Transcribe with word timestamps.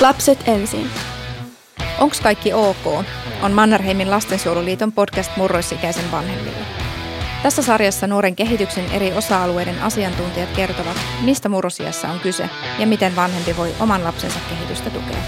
Lapset 0.00 0.48
ensin. 0.48 0.90
Onks 1.98 2.20
kaikki 2.20 2.52
ok? 2.52 3.04
On 3.42 3.52
Mannerheimin 3.52 4.10
lastensuojeluliiton 4.10 4.92
podcast 4.92 5.36
murroisikäisen 5.36 6.12
vanhemmille. 6.12 6.66
Tässä 7.42 7.62
sarjassa 7.62 8.06
nuoren 8.06 8.36
kehityksen 8.36 8.84
eri 8.92 9.12
osa-alueiden 9.12 9.82
asiantuntijat 9.82 10.48
kertovat, 10.56 10.96
mistä 11.20 11.48
murrosiassa 11.48 12.08
on 12.08 12.20
kyse 12.20 12.50
ja 12.78 12.86
miten 12.86 13.16
vanhempi 13.16 13.56
voi 13.56 13.74
oman 13.80 14.04
lapsensa 14.04 14.38
kehitystä 14.48 14.90
tukea. 14.90 15.22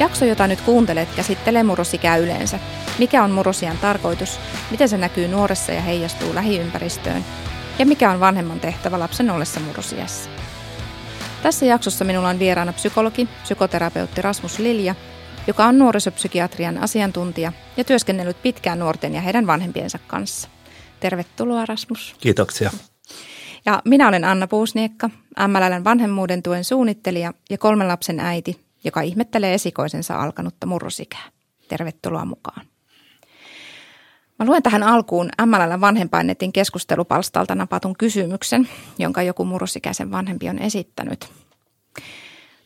Jakso, 0.00 0.24
jota 0.24 0.46
nyt 0.46 0.60
kuuntelet, 0.60 1.08
käsittelee 1.16 1.62
murrosikää 1.62 2.16
yleensä. 2.16 2.58
Mikä 2.98 3.24
on 3.24 3.30
murrosian 3.30 3.78
tarkoitus, 3.78 4.40
miten 4.70 4.88
se 4.88 4.98
näkyy 4.98 5.28
nuoressa 5.28 5.72
ja 5.72 5.80
heijastuu 5.80 6.34
lähiympäristöön, 6.34 7.24
ja 7.78 7.86
mikä 7.86 8.10
on 8.10 8.20
vanhemman 8.20 8.60
tehtävä 8.60 8.98
lapsen 8.98 9.30
ollessa 9.30 9.60
murrosiassa. 9.60 10.30
Tässä 11.42 11.66
jaksossa 11.66 12.04
minulla 12.04 12.28
on 12.28 12.38
vieraana 12.38 12.72
psykologi, 12.72 13.28
psykoterapeutti 13.42 14.22
Rasmus 14.22 14.58
Lilja, 14.58 14.94
joka 15.46 15.64
on 15.64 15.78
nuorisopsykiatrian 15.78 16.78
asiantuntija 16.78 17.52
ja 17.76 17.84
työskennellyt 17.84 18.42
pitkään 18.42 18.78
nuorten 18.78 19.14
ja 19.14 19.20
heidän 19.20 19.46
vanhempiensa 19.46 19.98
kanssa. 20.06 20.48
Tervetuloa 21.00 21.66
Rasmus. 21.66 22.16
Kiitoksia. 22.20 22.70
Ja 23.66 23.82
minä 23.84 24.08
olen 24.08 24.24
Anna 24.24 24.46
Puusniekka, 24.46 25.10
MLLn 25.48 25.84
vanhemmuuden 25.84 26.42
tuen 26.42 26.64
suunnittelija 26.64 27.32
ja 27.50 27.58
kolmen 27.58 27.88
lapsen 27.88 28.20
äiti, 28.20 28.60
joka 28.84 29.00
ihmettelee 29.00 29.54
esikoisensa 29.54 30.14
alkanutta 30.14 30.66
murrosikää. 30.66 31.30
Tervetuloa 31.68 32.24
mukaan. 32.24 32.66
Mä 34.38 34.46
luen 34.46 34.62
tähän 34.62 34.82
alkuun 34.82 35.28
MLLn 35.46 35.80
vanhempainetin 35.80 36.52
keskustelupalstalta 36.52 37.54
napatun 37.54 37.96
kysymyksen, 37.98 38.68
jonka 38.98 39.22
joku 39.22 39.44
murrosikäisen 39.44 40.10
vanhempi 40.10 40.48
on 40.48 40.58
esittänyt. 40.58 41.28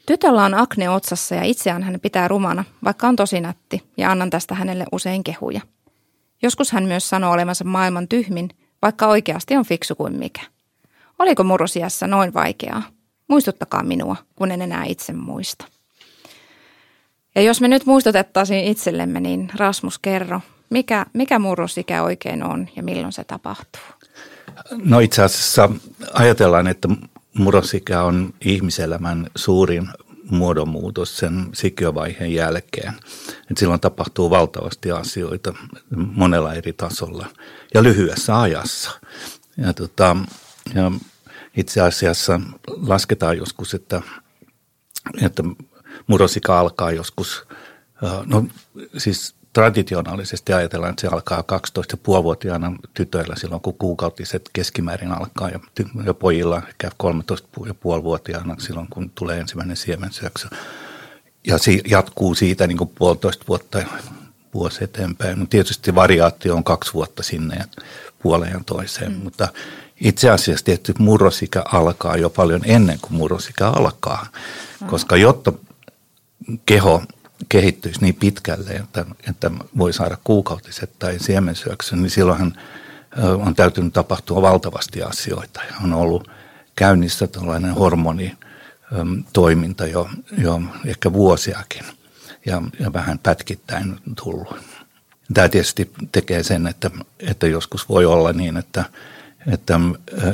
Tytöllä 0.06 0.44
on 0.44 0.54
akne 0.54 0.90
otsassa 0.90 1.34
ja 1.34 1.42
itseään 1.42 1.82
hän 1.82 2.00
pitää 2.00 2.28
rumana, 2.28 2.64
vaikka 2.84 3.08
on 3.08 3.16
tosi 3.16 3.40
nätti, 3.40 3.82
ja 3.96 4.10
annan 4.10 4.30
tästä 4.30 4.54
hänelle 4.54 4.84
usein 4.92 5.24
kehuja. 5.24 5.60
Joskus 6.42 6.72
hän 6.72 6.84
myös 6.84 7.08
sanoo 7.08 7.32
olevansa 7.32 7.64
maailman 7.64 8.08
tyhmin, 8.08 8.48
vaikka 8.82 9.06
oikeasti 9.06 9.56
on 9.56 9.64
fiksu 9.64 9.94
kuin 9.94 10.18
mikä. 10.18 10.40
Oliko 11.18 11.44
murrosiassa 11.44 12.06
noin 12.06 12.34
vaikeaa? 12.34 12.82
Muistuttakaa 13.28 13.82
minua, 13.82 14.16
kun 14.36 14.50
en 14.50 14.62
enää 14.62 14.84
itse 14.84 15.12
muista. 15.12 15.64
Ja 17.34 17.42
jos 17.42 17.60
me 17.60 17.68
nyt 17.68 17.86
muistutettaisiin 17.86 18.64
itsellemme, 18.64 19.20
niin 19.20 19.50
Rasmus 19.54 19.98
kerro, 19.98 20.40
mikä, 20.72 21.06
mikä 21.12 21.38
murrosikä 21.38 22.02
oikein 22.02 22.42
on 22.42 22.68
ja 22.76 22.82
milloin 22.82 23.12
se 23.12 23.24
tapahtuu? 23.24 23.82
No 24.84 25.00
itse 25.00 25.22
asiassa 25.22 25.70
ajatellaan, 26.12 26.66
että 26.66 26.88
murrosikä 27.34 28.02
on 28.02 28.34
ihmiselämän 28.40 29.26
suurin 29.36 29.88
muodonmuutos 30.30 31.16
sen 31.16 31.46
sikiövaiheen 31.54 32.34
jälkeen. 32.34 32.92
Et 33.50 33.56
silloin 33.56 33.80
tapahtuu 33.80 34.30
valtavasti 34.30 34.90
asioita 34.90 35.54
monella 35.96 36.54
eri 36.54 36.72
tasolla 36.72 37.26
ja 37.74 37.82
lyhyessä 37.82 38.40
ajassa. 38.40 38.90
Ja, 39.56 39.72
tota, 39.72 40.16
ja 40.74 40.92
itse 41.56 41.80
asiassa 41.80 42.40
lasketaan 42.66 43.36
joskus, 43.36 43.74
että, 43.74 44.02
että 45.22 45.42
murrosika 46.06 46.60
alkaa 46.60 46.92
joskus, 46.92 47.46
no 48.26 48.46
siis 48.98 49.34
traditionaalisesti 49.52 50.52
ajatellaan, 50.52 50.90
että 50.90 51.00
se 51.00 51.06
alkaa 51.06 51.44
12,5-vuotiaana 51.52 52.72
tytöillä 52.94 53.34
silloin, 53.36 53.60
kun 53.60 53.74
kuukautiset 53.74 54.50
keskimäärin 54.52 55.12
alkaa 55.12 55.48
ja, 55.48 55.60
ja 56.04 56.14
pojilla 56.14 56.62
ehkä 56.68 56.90
13,5-vuotiaana 57.02 58.56
silloin, 58.58 58.86
kun 58.90 59.10
tulee 59.14 59.40
ensimmäinen 59.40 59.76
siemensyöksy. 59.76 60.48
Ja 61.46 61.58
si, 61.58 61.80
jatkuu 61.88 62.34
siitä 62.34 62.66
niin 62.66 62.78
kuin 62.78 62.90
puolitoista 62.94 63.44
vuotta 63.48 63.78
vuosi 64.54 64.84
eteenpäin. 64.84 65.38
No 65.38 65.46
tietysti 65.50 65.94
variaatio 65.94 66.56
on 66.56 66.64
kaksi 66.64 66.94
vuotta 66.94 67.22
sinne 67.22 67.56
ja 67.56 67.64
puoleen 68.22 68.64
toiseen, 68.64 69.12
mm. 69.12 69.18
mutta 69.18 69.48
itse 70.00 70.30
asiassa 70.30 70.64
tietysti 70.64 70.94
murrosikä 70.98 71.64
alkaa 71.72 72.16
jo 72.16 72.30
paljon 72.30 72.60
ennen 72.64 72.98
kuin 73.00 73.14
murrosikä 73.14 73.68
alkaa, 73.68 74.26
mm. 74.80 74.86
koska 74.86 75.16
jotta 75.16 75.52
keho 76.66 77.02
kehittyisi 77.48 78.00
niin 78.00 78.14
pitkälle, 78.14 78.70
että, 78.70 79.06
että 79.28 79.50
voi 79.78 79.92
saada 79.92 80.18
kuukautiset 80.24 80.98
tai 80.98 81.18
siemensyöksyn, 81.18 82.02
niin 82.02 82.10
silloinhan 82.10 82.56
on 83.46 83.54
täytynyt 83.54 83.92
tapahtua 83.92 84.42
valtavasti 84.42 85.02
asioita. 85.02 85.60
On 85.84 85.92
ollut 85.92 86.30
käynnissä 86.76 87.26
tällainen 87.26 87.74
hormoni 87.74 88.36
toiminta 89.32 89.86
jo, 89.86 90.10
jo 90.38 90.62
ehkä 90.86 91.12
vuosiakin 91.12 91.84
ja, 92.46 92.62
ja 92.80 92.92
vähän 92.92 93.18
pätkittäin 93.18 93.96
tullut. 94.22 94.56
Tämä 95.34 95.48
tietysti 95.48 95.92
tekee 96.12 96.42
sen, 96.42 96.66
että, 96.66 96.90
että 97.18 97.46
joskus 97.46 97.88
voi 97.88 98.06
olla 98.06 98.32
niin, 98.32 98.56
että, 98.56 98.84
että 99.52 99.80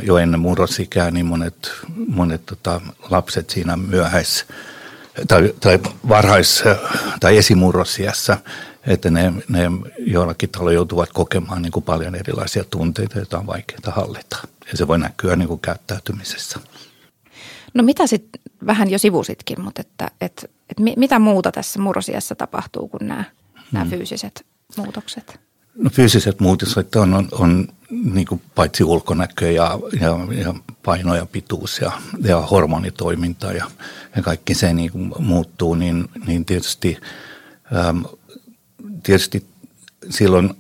jo 0.03 0.19
ennen 0.19 0.41
murrosikää 0.41 1.11
niin 1.11 1.27
monet, 1.27 1.73
monet 2.09 2.47
tota, 2.47 2.81
lapset 3.11 3.51
siinä 3.51 3.77
myöhäis 3.77 4.47
tai, 5.29 5.55
tai 5.61 5.79
varhais- 6.09 6.65
tai 7.21 7.37
esimurrosiassa, 7.37 8.39
että 8.87 9.11
ne, 9.11 9.33
ne 9.49 9.63
joillakin 9.99 10.51
tavalla 10.51 10.73
joutuvat 10.73 11.13
kokemaan 11.13 11.63
niin 11.63 11.73
kuin 11.73 11.85
paljon 11.85 12.15
erilaisia 12.15 12.65
tunteita, 12.65 13.19
joita 13.19 13.39
on 13.39 13.47
vaikeaa 13.47 13.93
hallita. 13.93 14.39
Ja 14.71 14.77
se 14.79 14.89
voi 14.89 14.99
näkyä 14.99 15.37
niin 15.37 15.49
kuin 15.49 15.61
käyttäytymisessä. 15.61 16.59
No 17.75 17.83
mitä 17.83 18.07
sitten, 18.07 18.43
vähän 18.67 18.91
jo 18.91 18.99
sivusitkin, 18.99 19.61
mutta 19.61 19.81
että, 19.81 20.11
että, 20.21 20.43
että 20.71 20.83
mitä 20.97 21.19
muuta 21.19 21.53
tässä 21.53 21.81
murrosiassa 21.81 22.35
tapahtuu 22.35 22.89
kuin 22.89 23.09
nämä, 23.09 23.25
hmm. 23.55 23.63
nämä 23.73 23.87
fyysiset 23.91 24.47
muutokset? 24.77 25.41
No 25.75 25.91
fyysiset 25.91 26.41
muutokset 26.41 26.97
on, 26.97 27.15
on, 27.15 27.29
on 27.33 27.69
niin 27.91 28.27
kuin 28.27 28.43
paitsi 28.55 28.85
ulkonäkö 28.85 29.51
ja, 29.51 29.79
ja, 30.01 30.19
ja 30.45 30.55
paino 30.85 31.15
ja 31.15 31.27
pituus 31.27 31.81
ja, 31.81 31.93
ja 32.25 32.41
hormonitoiminta 32.41 33.53
ja, 33.53 33.71
ja 34.17 34.23
kaikki 34.23 34.55
se 34.55 34.73
niin 34.73 34.93
kuin 34.93 35.13
muuttuu, 35.19 35.75
niin, 35.75 36.09
niin 36.27 36.45
tietysti, 36.45 36.97
ähm, 37.77 38.03
tietysti 39.03 39.47
silloin 40.11 40.55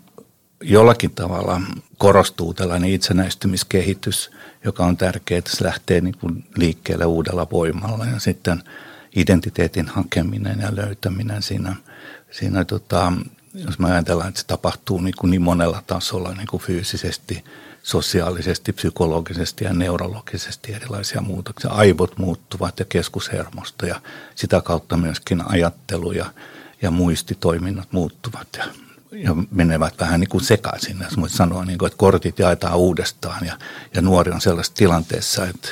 jollakin 0.60 1.10
tavalla 1.10 1.60
korostuu 1.98 2.54
tällainen 2.54 2.90
itsenäistymiskehitys, 2.90 4.30
joka 4.64 4.86
on 4.86 4.96
tärkeää, 4.96 5.38
että 5.38 5.56
se 5.56 5.64
lähtee 5.64 6.00
niin 6.00 6.16
kuin 6.20 6.44
liikkeelle 6.56 7.04
uudella 7.04 7.46
voimalla 7.52 8.04
ja 8.04 8.18
sitten 8.18 8.62
identiteetin 9.16 9.86
hakeminen 9.86 10.58
ja 10.60 10.76
löytäminen 10.76 11.42
siinä, 11.42 11.76
siinä 12.30 12.64
tota, 12.64 13.12
jos 13.54 13.78
me 13.78 13.92
ajatellaan, 13.92 14.28
että 14.28 14.40
se 14.40 14.46
tapahtuu 14.46 15.00
niin, 15.00 15.14
kuin 15.18 15.30
niin 15.30 15.42
monella 15.42 15.82
tasolla, 15.86 16.34
niin 16.34 16.46
kuin 16.46 16.62
fyysisesti, 16.62 17.44
sosiaalisesti, 17.82 18.72
psykologisesti 18.72 19.64
ja 19.64 19.72
neurologisesti 19.72 20.74
erilaisia 20.74 21.20
muutoksia. 21.20 21.70
Aivot 21.70 22.18
muuttuvat 22.18 22.78
ja 22.78 22.84
keskushermosto 22.84 23.86
ja 23.86 24.00
sitä 24.34 24.60
kautta 24.60 24.96
myöskin 24.96 25.42
ajattelu 25.46 26.12
ja, 26.12 26.26
ja 26.82 26.90
muistitoiminnot 26.90 27.92
muuttuvat 27.92 28.48
ja, 28.58 28.64
ja 29.12 29.36
menevät 29.50 29.94
vähän 30.00 30.20
niin 30.20 30.28
kuin 30.28 30.44
sekaisin. 30.44 30.98
Jos 31.04 31.16
voisi 31.16 31.36
sanoa, 31.36 31.64
niin 31.64 31.78
kuin, 31.78 31.86
että 31.86 31.98
kortit 31.98 32.38
jaetaan 32.38 32.76
uudestaan 32.76 33.46
ja, 33.46 33.58
ja 33.94 34.02
nuori 34.02 34.32
on 34.32 34.40
sellaisessa 34.40 34.76
tilanteessa, 34.76 35.46
että, 35.46 35.68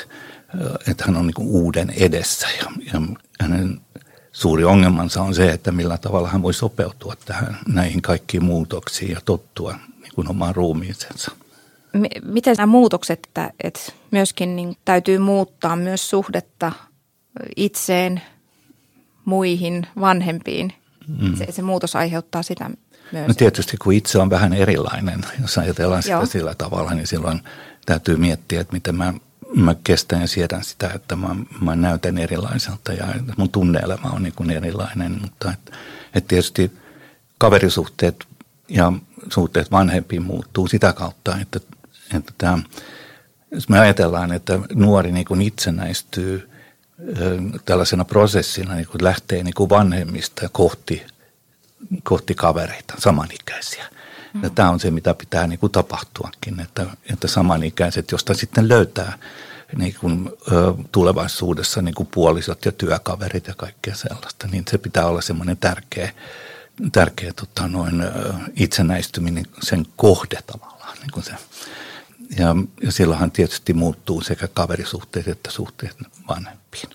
että 0.87 1.03
hän 1.07 1.17
on 1.17 1.27
niin 1.27 1.33
kuin 1.33 1.47
uuden 1.47 1.89
edessä 1.89 2.47
ja, 2.49 2.65
ja 2.93 3.01
hänen 3.41 3.81
suuri 4.37 4.63
ongelmansa 4.63 5.21
on 5.21 5.35
se, 5.35 5.51
että 5.51 5.71
millä 5.71 5.97
tavalla 5.97 6.27
hän 6.27 6.41
voi 6.41 6.53
sopeutua 6.53 7.13
tähän 7.25 7.57
näihin 7.67 8.01
kaikkiin 8.01 8.45
muutoksiin 8.45 9.11
ja 9.11 9.21
tottua 9.25 9.75
niin 10.01 10.11
kuin 10.15 10.29
omaan 10.29 10.55
ruumiisensa. 10.55 11.31
Miten 12.23 12.55
nämä 12.57 12.71
muutokset, 12.71 13.19
että, 13.27 13.51
että 13.63 13.79
myöskin 14.11 14.55
niin 14.55 14.77
täytyy 14.85 15.17
muuttaa 15.17 15.75
myös 15.75 16.09
suhdetta 16.09 16.71
itseen, 17.55 18.21
muihin, 19.25 19.87
vanhempiin? 19.99 20.73
Mm. 21.07 21.35
Se, 21.35 21.47
se 21.51 21.61
muutos 21.61 21.95
aiheuttaa 21.95 22.43
sitä 22.43 22.69
myös. 23.11 23.27
No 23.27 23.33
tietysti 23.33 23.77
kun 23.77 23.93
itse 23.93 24.19
on 24.19 24.29
vähän 24.29 24.53
erilainen, 24.53 25.21
jos 25.41 25.57
ajatellaan 25.57 26.03
sitä 26.03 26.15
Joo. 26.15 26.25
sillä 26.25 26.55
tavalla, 26.55 26.93
niin 26.93 27.07
silloin 27.07 27.41
täytyy 27.85 28.17
miettiä, 28.17 28.61
että 28.61 28.73
miten 28.73 28.95
mä 28.95 29.13
mä 29.55 29.75
kestän 29.83 30.21
ja 30.21 30.27
siedän 30.27 30.63
sitä, 30.63 30.89
että 30.95 31.15
mä, 31.15 31.35
mä 31.61 31.75
näytän 31.75 32.17
erilaiselta 32.17 32.93
ja 32.93 33.05
mun 33.37 33.49
tunneelämä 33.49 34.09
on 34.09 34.23
niin 34.23 34.33
kuin 34.35 34.49
erilainen, 34.49 35.21
mutta 35.21 35.53
et, 35.53 35.71
et 36.13 36.27
tietysti 36.27 36.71
kaverisuhteet 37.37 38.25
ja 38.67 38.93
suhteet 39.33 39.71
vanhempiin 39.71 40.23
muuttuu 40.23 40.67
sitä 40.67 40.93
kautta, 40.93 41.37
että, 41.41 41.59
että 42.15 42.33
tämä, 42.37 42.59
jos 43.51 43.69
me 43.69 43.79
ajatellaan, 43.79 44.31
että 44.31 44.59
nuori 44.73 45.11
niin 45.11 45.25
kuin 45.25 45.41
itsenäistyy 45.41 46.49
tällaisena 47.65 48.05
prosessina, 48.05 48.75
niin 48.75 48.87
kuin 48.87 49.03
lähtee 49.03 49.43
niin 49.43 49.53
kuin 49.53 49.69
vanhemmista 49.69 50.49
kohti, 50.49 51.05
kohti 52.03 52.35
kavereita, 52.35 52.93
samanikäisiä. 52.97 53.85
Ja 54.43 54.49
tämä 54.49 54.69
on 54.69 54.79
se, 54.79 54.91
mitä 54.91 55.13
pitää 55.13 55.47
niin 55.47 55.59
kuin 55.59 55.71
tapahtuakin, 55.71 56.59
että, 56.59 56.85
että 57.13 57.27
samanikäiset, 57.27 58.11
josta 58.11 58.33
sitten 58.33 58.67
löytää 58.67 59.17
niin 59.75 59.95
kuin, 59.99 60.29
ö, 60.51 60.73
tulevaisuudessa 60.91 61.81
niin 61.81 61.95
kuin 61.95 62.09
puolisot 62.13 62.65
ja 62.65 62.71
työkaverit 62.71 63.47
ja 63.47 63.53
kaikkea 63.57 63.95
sellaista, 63.95 64.47
niin 64.47 64.63
se 64.69 64.77
pitää 64.77 65.05
olla 65.05 65.21
semmoinen 65.21 65.57
tärkeä, 65.57 66.11
tärkeä 66.91 67.33
tota, 67.33 67.67
noin, 67.67 68.03
itsenäistyminen, 68.55 69.45
sen 69.63 69.85
kohde 69.95 70.39
tavallaan. 70.47 70.97
Niin 70.97 71.11
kuin 71.13 71.23
se. 71.23 71.31
Ja, 72.37 72.55
ja 72.83 72.91
silloinhan 72.91 73.31
tietysti 73.31 73.73
muuttuu 73.73 74.21
sekä 74.21 74.47
kaverisuhteet 74.47 75.27
että 75.27 75.51
suhteet 75.51 75.97
vanhempiin. 76.29 76.89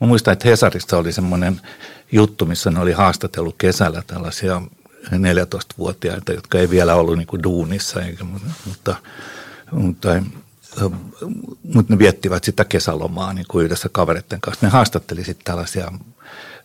Mä 0.00 0.06
muistan, 0.06 0.32
että 0.32 0.48
Hesarissa 0.48 0.98
oli 0.98 1.12
semmoinen 1.12 1.60
juttu, 2.12 2.46
missä 2.46 2.70
ne 2.70 2.80
oli 2.80 2.92
haastatellut 2.92 3.54
kesällä 3.58 4.02
tällaisia 4.06 4.62
14-vuotiaita, 5.12 6.32
jotka 6.32 6.58
ei 6.58 6.70
vielä 6.70 6.94
ollut 6.94 7.16
niin 7.16 7.26
kuin 7.26 7.42
duunissa, 7.42 8.02
eikä, 8.02 8.24
mutta, 8.24 8.50
mutta, 8.64 10.22
mutta 11.74 11.92
ne 11.92 11.98
viettivät 11.98 12.44
sitä 12.44 12.64
kesälomaa 12.64 13.32
niin 13.32 13.46
kuin 13.48 13.64
yhdessä 13.64 13.88
kavereiden 13.92 14.40
kanssa. 14.40 14.66
Ne 14.66 14.70
haastatteli 14.70 15.24
sitten 15.24 15.44
tällaisia, 15.44 15.92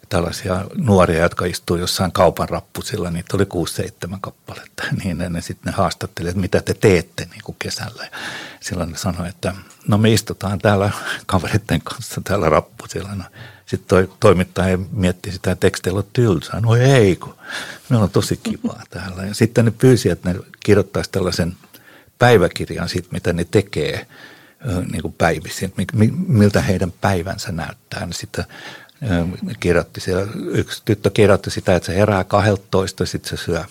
tällaisia 0.10 0.66
nuoria, 0.76 1.24
jotka 1.24 1.46
istuu 1.46 1.78
jossain 1.78 2.12
kaupan 2.12 2.50
rappusilla, 2.50 3.12
niitä 3.12 3.38
oli 3.38 3.44
6-7 3.44 4.18
kappaletta. 4.22 4.84
Niin 5.04 5.18
ne, 5.18 5.30
ne 5.30 5.42
sitten 5.42 5.74
haastatteli, 5.74 6.30
että 6.30 6.42
mitä 6.42 6.62
te 6.62 6.74
teette 6.74 7.28
niin 7.32 7.42
kuin 7.44 7.56
kesällä. 7.60 8.04
Ja 8.04 8.18
silloin 8.60 8.92
ne 8.92 8.98
sanoi, 8.98 9.30
että 9.30 9.56
no 9.88 9.98
me 9.98 10.14
istutaan 10.14 10.60
täällä 10.60 10.92
kavereiden 11.26 11.82
kanssa 11.82 12.22
täällä 12.24 12.50
rappusilla. 12.50 13.16
No, 13.16 13.24
sitten 13.66 13.88
toi 13.88 14.10
toimittaja 14.20 14.78
mietti 14.92 15.32
sitä, 15.32 15.52
että 15.52 15.68
eikö 15.68 15.80
teillä 15.82 15.98
ole 15.98 16.06
tylsää? 16.14 16.60
No 16.60 16.76
ei, 16.76 17.16
kun 17.16 17.36
meillä 17.90 18.04
on 18.04 18.10
tosi 18.10 18.40
kivaa 18.44 18.84
täällä. 18.90 19.24
Ja 19.24 19.34
sitten 19.34 19.66
ne 19.66 19.72
pyysi, 19.72 20.10
että 20.10 20.34
ne 20.34 20.40
kirjoittaisi 20.60 21.12
tällaisen 21.12 21.58
päiväkirjan 22.20 22.90
siitä, 22.90 23.10
mitä 23.12 23.34
ne 23.34 23.46
tekee 23.52 24.08
niin 24.92 25.02
kuin 25.02 25.14
päivisin, 25.18 25.74
miltä 26.28 26.62
heidän 26.62 26.92
päivänsä 26.92 27.52
näyttää. 27.52 28.06
Niin 28.06 28.14
sitten 28.14 28.46
kirjoitti 29.60 30.02
siellä, 30.02 30.28
yksi 30.52 30.82
tyttö 30.86 31.10
kirjoitti 31.10 31.52
sitä, 31.52 31.76
että 31.76 31.86
se 31.86 31.96
herää 31.96 32.24
12, 32.24 33.06
sitten 33.06 33.38
se 33.38 33.44
syö 33.44 33.64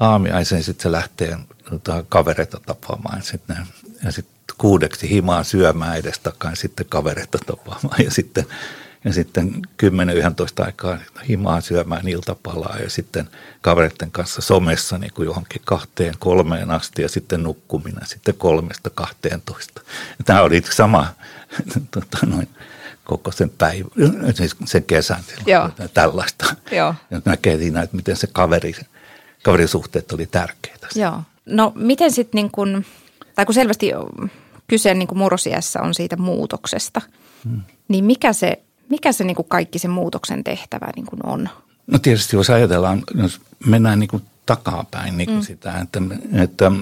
aamiaisen, 0.00 0.64
sitten 0.64 0.82
se 0.82 0.92
lähtee 0.92 1.38
tota, 1.70 2.04
kavereita 2.08 2.60
tapaamaan. 2.66 3.22
Sitten 3.22 3.56
ne, 3.56 3.66
ja 4.04 4.12
sitten 4.12 4.38
kuudeksi 4.58 5.10
himaa 5.10 5.44
syömään 5.44 5.96
edestakaan, 5.96 6.56
sitten 6.56 6.86
kavereita 6.88 7.38
tapaamaan 7.46 8.04
ja 8.04 8.10
sitten 8.10 8.46
ja 9.04 9.12
sitten 9.12 9.62
10-11 10.62 10.64
aikaa 10.64 10.98
himaa 11.28 11.60
syömään 11.60 12.08
iltapalaa 12.08 12.76
ja 12.78 12.90
sitten 12.90 13.28
kavereiden 13.60 14.10
kanssa 14.10 14.40
somessa 14.40 14.98
niin 14.98 15.12
kuin 15.14 15.26
johonkin 15.26 15.62
kahteen, 15.64 16.14
kolmeen 16.18 16.70
asti 16.70 17.02
ja 17.02 17.08
sitten 17.08 17.42
nukkuminen 17.42 18.06
sitten 18.06 18.34
kolmesta 18.34 18.90
kahteen 18.90 19.42
toista. 19.42 19.82
Tämä 20.24 20.42
oli 20.42 20.62
sama 20.70 21.14
tota, 21.90 22.18
noin, 22.26 22.48
koko 23.08 23.32
sen 23.32 23.50
päivän, 23.50 23.90
siis 24.34 24.56
sen 24.64 24.84
kesän 24.84 25.22
Joo. 25.46 25.70
tällaista. 25.94 26.54
Joo. 26.72 26.94
Ja 27.10 27.20
näkee 27.24 27.56
siinä, 27.56 27.82
että 27.82 27.96
miten 27.96 28.16
se 28.16 28.26
kaveri, 28.32 28.74
kaverisuhteet 29.42 30.12
oli 30.12 30.26
tärkeitä. 30.26 30.88
Joo. 30.94 31.22
No 31.46 31.72
miten 31.74 32.12
sitten 32.12 32.38
niin 32.38 32.50
kun, 32.50 32.84
tai 33.34 33.44
kun 33.46 33.54
selvästi 33.54 33.90
kyse 34.66 34.94
niin 34.94 35.08
kuin 35.08 35.18
murrosiässä 35.18 35.80
on 35.82 35.94
siitä 35.94 36.16
muutoksesta, 36.16 37.00
hmm. 37.44 37.62
niin 37.88 38.04
mikä 38.04 38.32
se 38.32 38.62
mikä 38.88 39.12
se 39.12 39.24
niin 39.24 39.36
kaikki 39.48 39.78
se 39.78 39.88
muutoksen 39.88 40.44
tehtävä 40.44 40.86
niin 40.96 41.06
on? 41.24 41.48
No 41.86 41.98
tietysti 41.98 42.36
jos 42.36 42.50
ajatellaan, 42.50 43.02
jos 43.14 43.40
mennään 43.66 43.98
niin 43.98 44.22
takapäin 44.48 45.16
niin 45.16 45.26
kuin 45.26 45.38
mm. 45.38 45.42
sitä, 45.42 45.78
että, 45.78 46.00
että 46.32 46.72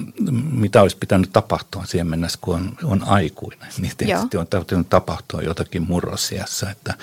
mitä 0.51 0.81
olisi 0.81 0.97
pitänyt 0.97 1.29
tapahtua 1.33 1.85
siihen 1.85 2.07
mennessä, 2.07 2.39
kun 2.41 2.55
on, 2.55 2.77
on 2.83 3.03
aikuinen. 3.03 3.69
Niin 3.77 3.91
tietysti 3.97 4.37
Joo. 4.37 4.41
on 4.41 4.47
täytynyt 4.47 4.89
tapahtua 4.89 5.41
jotakin 5.41 5.83
murrosiassa 5.87 6.69
että, 6.69 6.93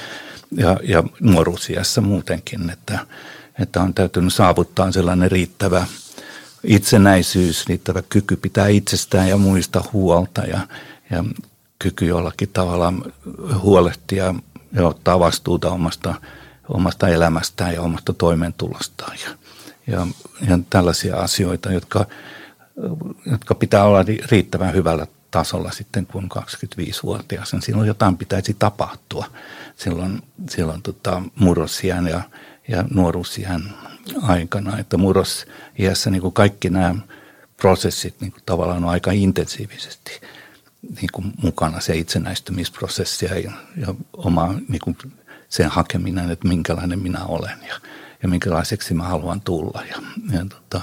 ja, 0.51 0.77
ja 0.83 1.03
nuoruusiassa 1.21 2.01
muutenkin, 2.01 2.71
että, 2.71 3.07
että 3.63 3.83
on 3.83 3.95
täytynyt 3.95 4.35
saavuttaa 4.35 4.93
sellainen 4.93 5.31
riittävä 5.31 5.87
itsenäisyys, 6.65 7.67
riittävä 7.67 8.03
kyky 8.09 8.37
pitää 8.37 8.69
itsestään 8.69 9.29
ja 9.29 9.37
muista 9.37 9.85
huolta 9.93 10.43
ja, 10.43 10.61
ja 11.11 11.25
kyky 11.79 12.07
jollakin 12.07 12.51
tavalla 12.53 12.93
huolehtia 13.59 14.35
ja 14.73 14.87
ottaa 14.87 15.19
vastuuta 15.19 15.71
omasta, 15.71 16.15
omasta 16.69 17.09
elämästään 17.09 17.75
ja 17.75 17.83
omasta 17.83 18.13
toimeentulostaan. 18.13 19.17
Ja, 19.25 19.44
ja, 19.87 20.07
ja 20.49 20.59
tällaisia 20.71 21.17
asioita, 21.17 21.73
jotka, 21.73 22.07
jotka 23.27 23.55
pitää 23.55 23.85
olla 23.85 24.05
riittävän 24.31 24.75
hyvällä 24.75 25.07
tasolla 25.31 25.71
sitten, 25.71 26.07
kun 26.07 26.29
25-vuotias. 26.39 27.55
Silloin 27.61 27.89
jotain 27.89 28.17
pitäisi 28.17 28.57
tapahtua. 28.59 29.27
Silloin, 29.77 30.23
silloin 30.51 30.83
tota, 30.83 31.23
murrosiän 31.35 32.07
ja, 32.07 32.21
ja 32.69 32.85
nuoruusiän 32.91 33.75
aikana. 34.23 34.79
Että 34.79 34.97
murrosiässä 34.97 36.11
niin 36.11 36.23
kuin 36.23 36.35
kaikki 36.35 36.71
nämä 36.71 36.95
prosessit 37.57 38.21
niin 38.21 38.33
kuin 38.33 38.43
tavallaan 38.47 38.85
on 38.85 38.91
aika 38.91 39.13
intensiivisesti– 39.13 40.21
niin 41.01 41.09
kuin 41.13 41.33
mukana 41.43 41.81
se 41.81 41.97
itsenäistymisprosessi 41.97 43.25
ja, 43.25 43.53
ja 43.77 43.95
oma 44.13 44.55
niin 44.69 44.81
kuin 44.85 44.97
sen 45.49 45.69
hakeminen, 45.69 46.31
että 46.31 46.49
minkälainen 46.49 46.99
minä 46.99 47.25
olen 47.25 47.59
ja, 47.69 47.75
ja 48.25 48.29
minkälaiseksi 48.29 48.95
mä 48.95 49.03
haluan 49.03 49.41
tulla. 49.41 49.83
Ja, 49.91 49.97
ja, 50.33 50.47
tota, 50.49 50.81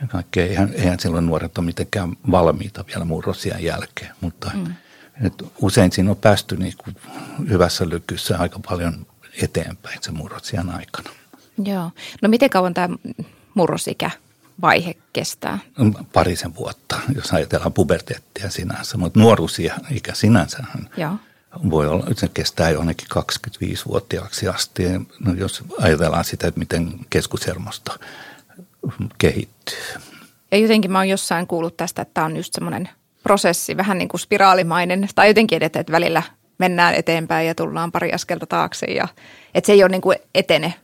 ja 0.00 0.06
kaikkea, 0.08 0.46
eihän, 0.46 0.72
eihän 0.74 1.00
silloin 1.00 1.26
nuoret 1.26 1.58
ole 1.58 1.66
mitenkään 1.66 2.16
valmiita 2.30 2.84
vielä 2.86 3.04
murrosien 3.04 3.64
jälkeen, 3.64 4.14
mutta 4.20 4.50
mm. 4.54 4.74
et 5.26 5.34
usein 5.60 5.92
siinä 5.92 6.10
on 6.10 6.16
päästy 6.16 6.56
niin 6.56 6.74
kuin 6.78 6.96
hyvässä 7.48 7.88
lykyssä 7.88 8.38
aika 8.38 8.58
paljon 8.68 9.06
eteenpäin 9.42 9.98
sen 10.02 10.16
murrosien 10.16 10.70
aikana. 10.70 11.10
Joo. 11.64 11.90
No 12.22 12.28
miten 12.28 12.50
kauan 12.50 12.74
tämä 12.74 12.96
murrosikä 13.54 14.10
vaihe 14.62 14.94
kestää? 15.12 15.58
Parisen 16.12 16.56
vuotta, 16.56 17.00
jos 17.14 17.32
ajatellaan 17.32 17.72
puberteettia 17.72 18.50
sinänsä, 18.50 18.96
mutta 18.96 19.20
nuoruusikä 19.20 20.14
sinänsä 20.14 20.64
Joo. 20.96 21.16
Voi 21.70 21.88
olla, 21.88 22.06
se 22.16 22.28
kestää 22.34 22.70
jonnekin 22.70 23.08
25-vuotiaaksi 23.18 24.48
asti. 24.48 24.82
No, 25.20 25.34
jos 25.36 25.64
ajatellaan 25.80 26.24
sitä, 26.24 26.46
että 26.46 26.58
miten 26.58 26.92
keskushermosto 27.10 27.94
kehittyy. 29.18 29.78
Ja 30.52 30.58
jotenkin 30.58 30.92
mä 30.92 30.98
oon 30.98 31.08
jossain 31.08 31.46
kuullut 31.46 31.76
tästä, 31.76 32.02
että 32.02 32.14
tämä 32.14 32.24
on 32.24 32.36
just 32.36 32.54
semmoinen 32.54 32.88
prosessi, 33.22 33.76
vähän 33.76 33.98
niin 33.98 34.08
kuin 34.08 34.20
spiraalimainen, 34.20 35.08
tai 35.14 35.28
jotenkin 35.28 35.56
edetä, 35.56 35.80
että 35.80 35.92
välillä 35.92 36.22
mennään 36.58 36.94
eteenpäin 36.94 37.46
ja 37.46 37.54
tullaan 37.54 37.92
pari 37.92 38.12
askelta 38.12 38.46
taakse 38.46 38.86
ja 38.86 39.08
että 39.54 39.66
se 39.66 39.72
ei 39.72 39.82
ole 39.82 39.90
niin 39.90 40.00
kuin 40.00 40.18
etene 40.34 40.74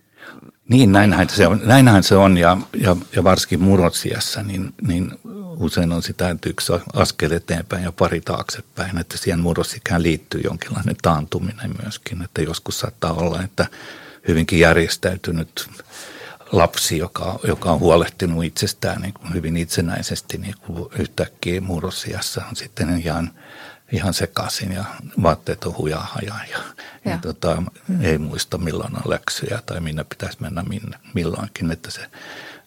niin, 0.68 0.92
näinhän 0.92 1.28
se 1.28 1.46
on, 1.46 1.60
näinhän 1.64 2.02
se 2.02 2.16
on 2.16 2.36
ja, 2.36 2.56
ja, 2.80 2.96
ja 3.16 3.24
varsinkin 3.24 3.62
murrotsiassa, 3.62 4.42
niin, 4.42 4.74
niin 4.88 5.12
usein 5.56 5.92
on 5.92 6.02
sitä, 6.02 6.30
että 6.30 6.48
yksi 6.48 6.72
askel 6.94 7.30
eteenpäin 7.30 7.84
ja 7.84 7.92
pari 7.92 8.20
taaksepäin, 8.20 8.98
että 8.98 9.18
siihen 9.18 9.40
murrosikään 9.40 10.02
liittyy 10.02 10.40
jonkinlainen 10.44 10.96
taantuminen 11.02 11.74
myöskin, 11.82 12.22
että 12.22 12.42
joskus 12.42 12.80
saattaa 12.80 13.12
olla, 13.12 13.42
että 13.42 13.66
hyvinkin 14.28 14.58
järjestäytynyt 14.58 15.68
lapsi, 16.52 16.98
joka, 16.98 17.38
joka 17.46 17.70
on 17.70 17.80
huolehtinut 17.80 18.44
itsestään 18.44 19.02
niin 19.02 19.14
kuin 19.14 19.34
hyvin 19.34 19.56
itsenäisesti 19.56 20.38
niin 20.38 20.54
kuin 20.60 20.88
yhtäkkiä 20.98 21.60
murrosiassa 21.60 22.42
on 22.50 22.56
sitten 22.56 22.98
ihan– 22.98 23.30
ihan 23.92 24.14
sekaisin 24.14 24.72
ja 24.72 24.84
vaatteet 25.22 25.64
on 25.64 25.76
hujaa 25.76 26.08
hajaa 26.12 26.40
ja, 26.50 26.58
ja. 27.04 27.10
ja 27.10 27.18
tota, 27.18 27.62
ei 28.00 28.18
muista 28.18 28.58
milloin 28.58 28.96
on 28.96 29.10
läksyjä 29.10 29.62
tai 29.66 29.80
minne 29.80 30.04
pitäisi 30.04 30.38
mennä 30.40 30.62
minne, 30.62 30.98
milloinkin, 31.14 31.70
että 31.70 31.90
se, 31.90 32.00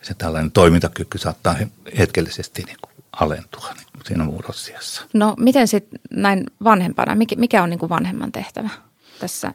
se 0.02 0.14
tällainen 0.14 0.52
toimintakyky 0.52 1.18
saattaa 1.18 1.56
hetkellisesti 1.98 2.64
niin 2.64 2.78
kuin 2.82 2.94
alentua 3.12 3.70
niin 3.76 3.88
kuin 3.94 4.06
siinä 4.06 4.24
murrosiassa. 4.24 5.04
No 5.14 5.36
miten 5.40 5.68
sitten 5.68 6.00
näin 6.12 6.46
vanhempana, 6.64 7.16
mikä, 7.16 7.36
mikä 7.36 7.64
on 7.64 7.70
niin 7.70 7.80
kuin 7.80 7.90
vanhemman 7.90 8.32
tehtävä 8.32 8.70
tässä 9.20 9.54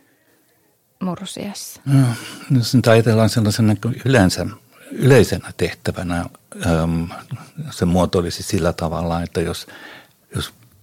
murrosiassa? 1.01 1.81
No, 1.85 2.07
jos 2.51 2.75
nyt 2.75 2.87
ajatellaan 2.87 3.29
sellaisena 3.29 3.75
niin 3.75 4.03
yleensä, 4.05 4.47
yleisenä 4.91 5.53
tehtävänä, 5.57 6.25
se 7.71 7.85
muotoilisi 7.85 8.43
sillä 8.43 8.73
tavalla, 8.73 9.23
että 9.23 9.41
jos 9.41 9.67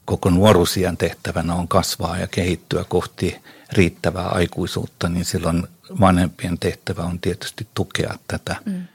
koko 0.05 0.29
nuoruusien 0.29 0.97
tehtävänä 0.97 1.55
on 1.55 1.67
kasvaa 1.67 2.17
ja 2.17 2.27
kehittyä 2.27 2.83
kohti 2.83 3.41
riittävää 3.71 4.27
aikuisuutta, 4.27 5.09
niin 5.09 5.25
silloin 5.25 5.67
vanhempien 5.99 6.59
tehtävä 6.59 7.03
on 7.03 7.19
tietysti 7.19 7.67
tukea 7.73 8.13
tätä, 8.27 8.55
mm. 8.65 8.87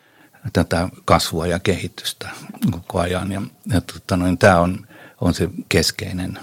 tätä 0.52 0.88
kasvua 1.04 1.46
ja 1.46 1.58
kehitystä 1.58 2.28
koko 2.70 3.00
ajan. 3.00 3.32
Ja, 3.32 3.42
ja 3.72 3.80
tota 3.80 4.16
noin, 4.16 4.38
tämä 4.38 4.60
on, 4.60 4.86
on 5.20 5.34
se 5.34 5.48
keskeinen 5.68 6.38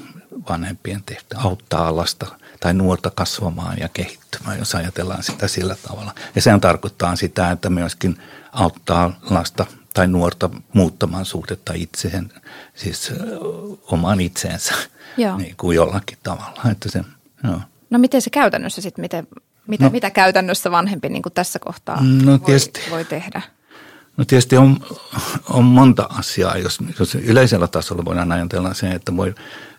vanhempien 0.49 1.03
tehtävä, 1.05 1.41
auttaa 1.41 1.95
lasta 1.95 2.25
tai 2.59 2.73
nuorta 2.73 3.09
kasvamaan 3.09 3.77
ja 3.79 3.89
kehittymään, 3.89 4.59
jos 4.59 4.75
ajatellaan 4.75 5.23
sitä 5.23 5.47
sillä 5.47 5.75
tavalla. 5.87 6.15
Ja 6.35 6.41
sehän 6.41 6.61
tarkoittaa 6.61 7.15
sitä, 7.15 7.51
että 7.51 7.69
myöskin 7.69 8.17
auttaa 8.51 9.19
lasta 9.29 9.65
tai 9.97 10.07
nuorta 10.07 10.49
muuttamaan 10.73 11.25
suhdetta 11.25 11.73
itseen, 11.75 12.31
siis 12.75 13.11
omaan 13.91 14.21
itseensä 14.21 14.73
Joo. 15.17 15.37
Niin 15.37 15.55
kuin 15.57 15.75
jollakin 15.75 16.17
tavalla. 16.23 16.61
Että 16.71 16.91
se, 16.91 17.03
joo. 17.43 17.61
No 17.89 17.99
miten 17.99 18.21
se 18.21 18.29
käytännössä 18.29 18.81
sitten, 18.81 19.01
miten, 19.01 19.27
mitä, 19.67 19.83
no, 19.83 19.89
mitä 19.89 20.09
käytännössä 20.09 20.71
vanhempi 20.71 21.09
niin 21.09 21.23
kuin 21.23 21.33
tässä 21.33 21.59
kohtaa 21.59 22.03
no, 22.03 22.37
tietysti, 22.37 22.79
voi, 22.79 22.91
voi 22.91 23.05
tehdä? 23.05 23.41
No 24.17 24.25
tietysti 24.25 24.57
on, 24.57 24.79
on 25.49 25.65
monta 25.65 26.09
asiaa, 26.09 26.57
jos, 26.57 26.79
jos 26.99 27.15
yleisellä 27.15 27.67
tasolla 27.67 28.05
voidaan 28.05 28.31
ajatella 28.31 28.73
se, 28.73 28.91
että 28.91 29.17
voi, 29.17 29.35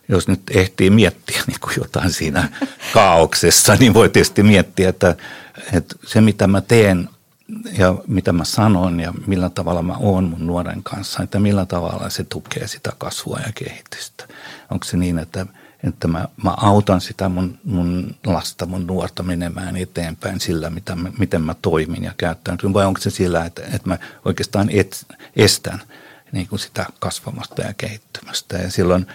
jos 0.09 0.29
nyt 0.29 0.41
ehtii 0.51 0.91
miettiä 0.91 1.43
niin 1.47 1.61
kuin 1.61 1.75
jotain 1.77 2.11
siinä 2.11 2.49
kaauksessa, 2.95 3.75
niin 3.75 3.95
voi 3.95 4.09
tietysti 4.09 4.43
miettiä, 4.43 4.89
että, 4.89 5.17
että 5.73 5.95
se 6.07 6.21
mitä 6.21 6.47
mä 6.47 6.61
teen 6.61 7.09
ja 7.79 7.95
mitä 8.07 8.33
mä 8.33 8.45
sanon 8.45 9.01
ja 9.01 9.13
millä 9.27 9.51
tavalla 9.51 9.83
mä 9.83 9.97
oon 10.01 10.25
mun 10.25 10.47
nuoren 10.47 10.83
kanssa, 10.83 11.23
että 11.23 11.41
millä 11.41 11.67
tavalla 11.67 12.11
se 12.11 12.25
tukee 12.25 12.69
sitä 12.69 12.93
kasvua 12.99 13.39
ja 13.47 13.53
kehitystä. 13.55 14.29
Onko 14.71 14.85
se 14.85 14.97
niin, 14.97 15.19
että, 15.19 15.47
että 15.85 16.09
mä, 16.09 16.29
mä 16.43 16.51
autan 16.51 17.01
sitä 17.01 17.29
mun, 17.29 17.59
mun 17.65 18.17
lasta, 18.27 18.67
mun 18.67 18.87
nuorta 18.87 19.23
menemään 19.23 19.77
eteenpäin 19.77 20.41
sillä, 20.41 20.71
mitä 20.71 20.97
miten 21.19 21.43
mä 21.43 21.55
toimin 21.63 22.05
ja 22.05 22.13
käyttäytyn, 22.17 22.75
vai 22.75 22.87
onko 22.87 23.01
se 23.01 23.11
sillä, 23.11 23.45
että, 23.45 23.63
että 23.63 23.89
mä 23.89 23.99
oikeastaan 24.25 24.71
et, 24.71 25.07
estän 25.37 25.81
niin 26.33 26.49
kuin 26.49 26.59
sitä 26.59 26.87
kasvamasta 26.99 27.63
ja 27.63 27.75
kehittymästä. 27.75 28.57
Ja 28.59 28.71
silloin, 28.71 29.07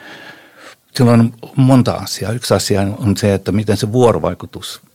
silloin 0.95 1.19
on 1.19 1.33
monta 1.55 1.93
asiaa. 1.93 2.31
Yksi 2.31 2.53
asia 2.53 2.81
on 2.81 3.17
se, 3.17 3.33
että 3.33 3.51
miten 3.51 3.77
se 3.77 3.91
vuorovaikutus– 3.91 4.81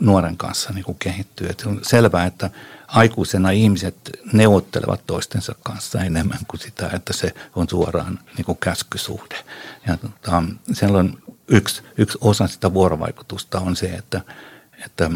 nuoren 0.00 0.36
kanssa 0.36 0.72
niin 0.72 0.84
kuin 0.84 0.98
kehittyy. 0.98 1.48
Että 1.48 1.68
on 1.68 1.80
selvää, 1.82 2.26
että 2.26 2.50
aikuisena 2.86 3.50
ihmiset 3.50 4.10
neuvottelevat 4.32 5.06
toistensa 5.06 5.54
kanssa 5.62 6.00
enemmän 6.00 6.38
kuin 6.48 6.60
sitä, 6.60 6.90
että 6.92 7.12
se 7.12 7.34
on 7.56 7.68
suoraan 7.68 8.18
niin 8.36 8.44
kuin 8.44 8.58
käskysuhde. 8.58 9.36
Ja 9.86 9.96
tota, 9.96 10.42
silloin 10.72 11.18
yksi, 11.48 11.82
yksi 11.98 12.18
osa 12.20 12.46
sitä 12.46 12.74
vuorovaikutusta 12.74 13.60
on 13.60 13.76
se, 13.76 13.86
että, 13.86 14.20
että, 14.84 15.10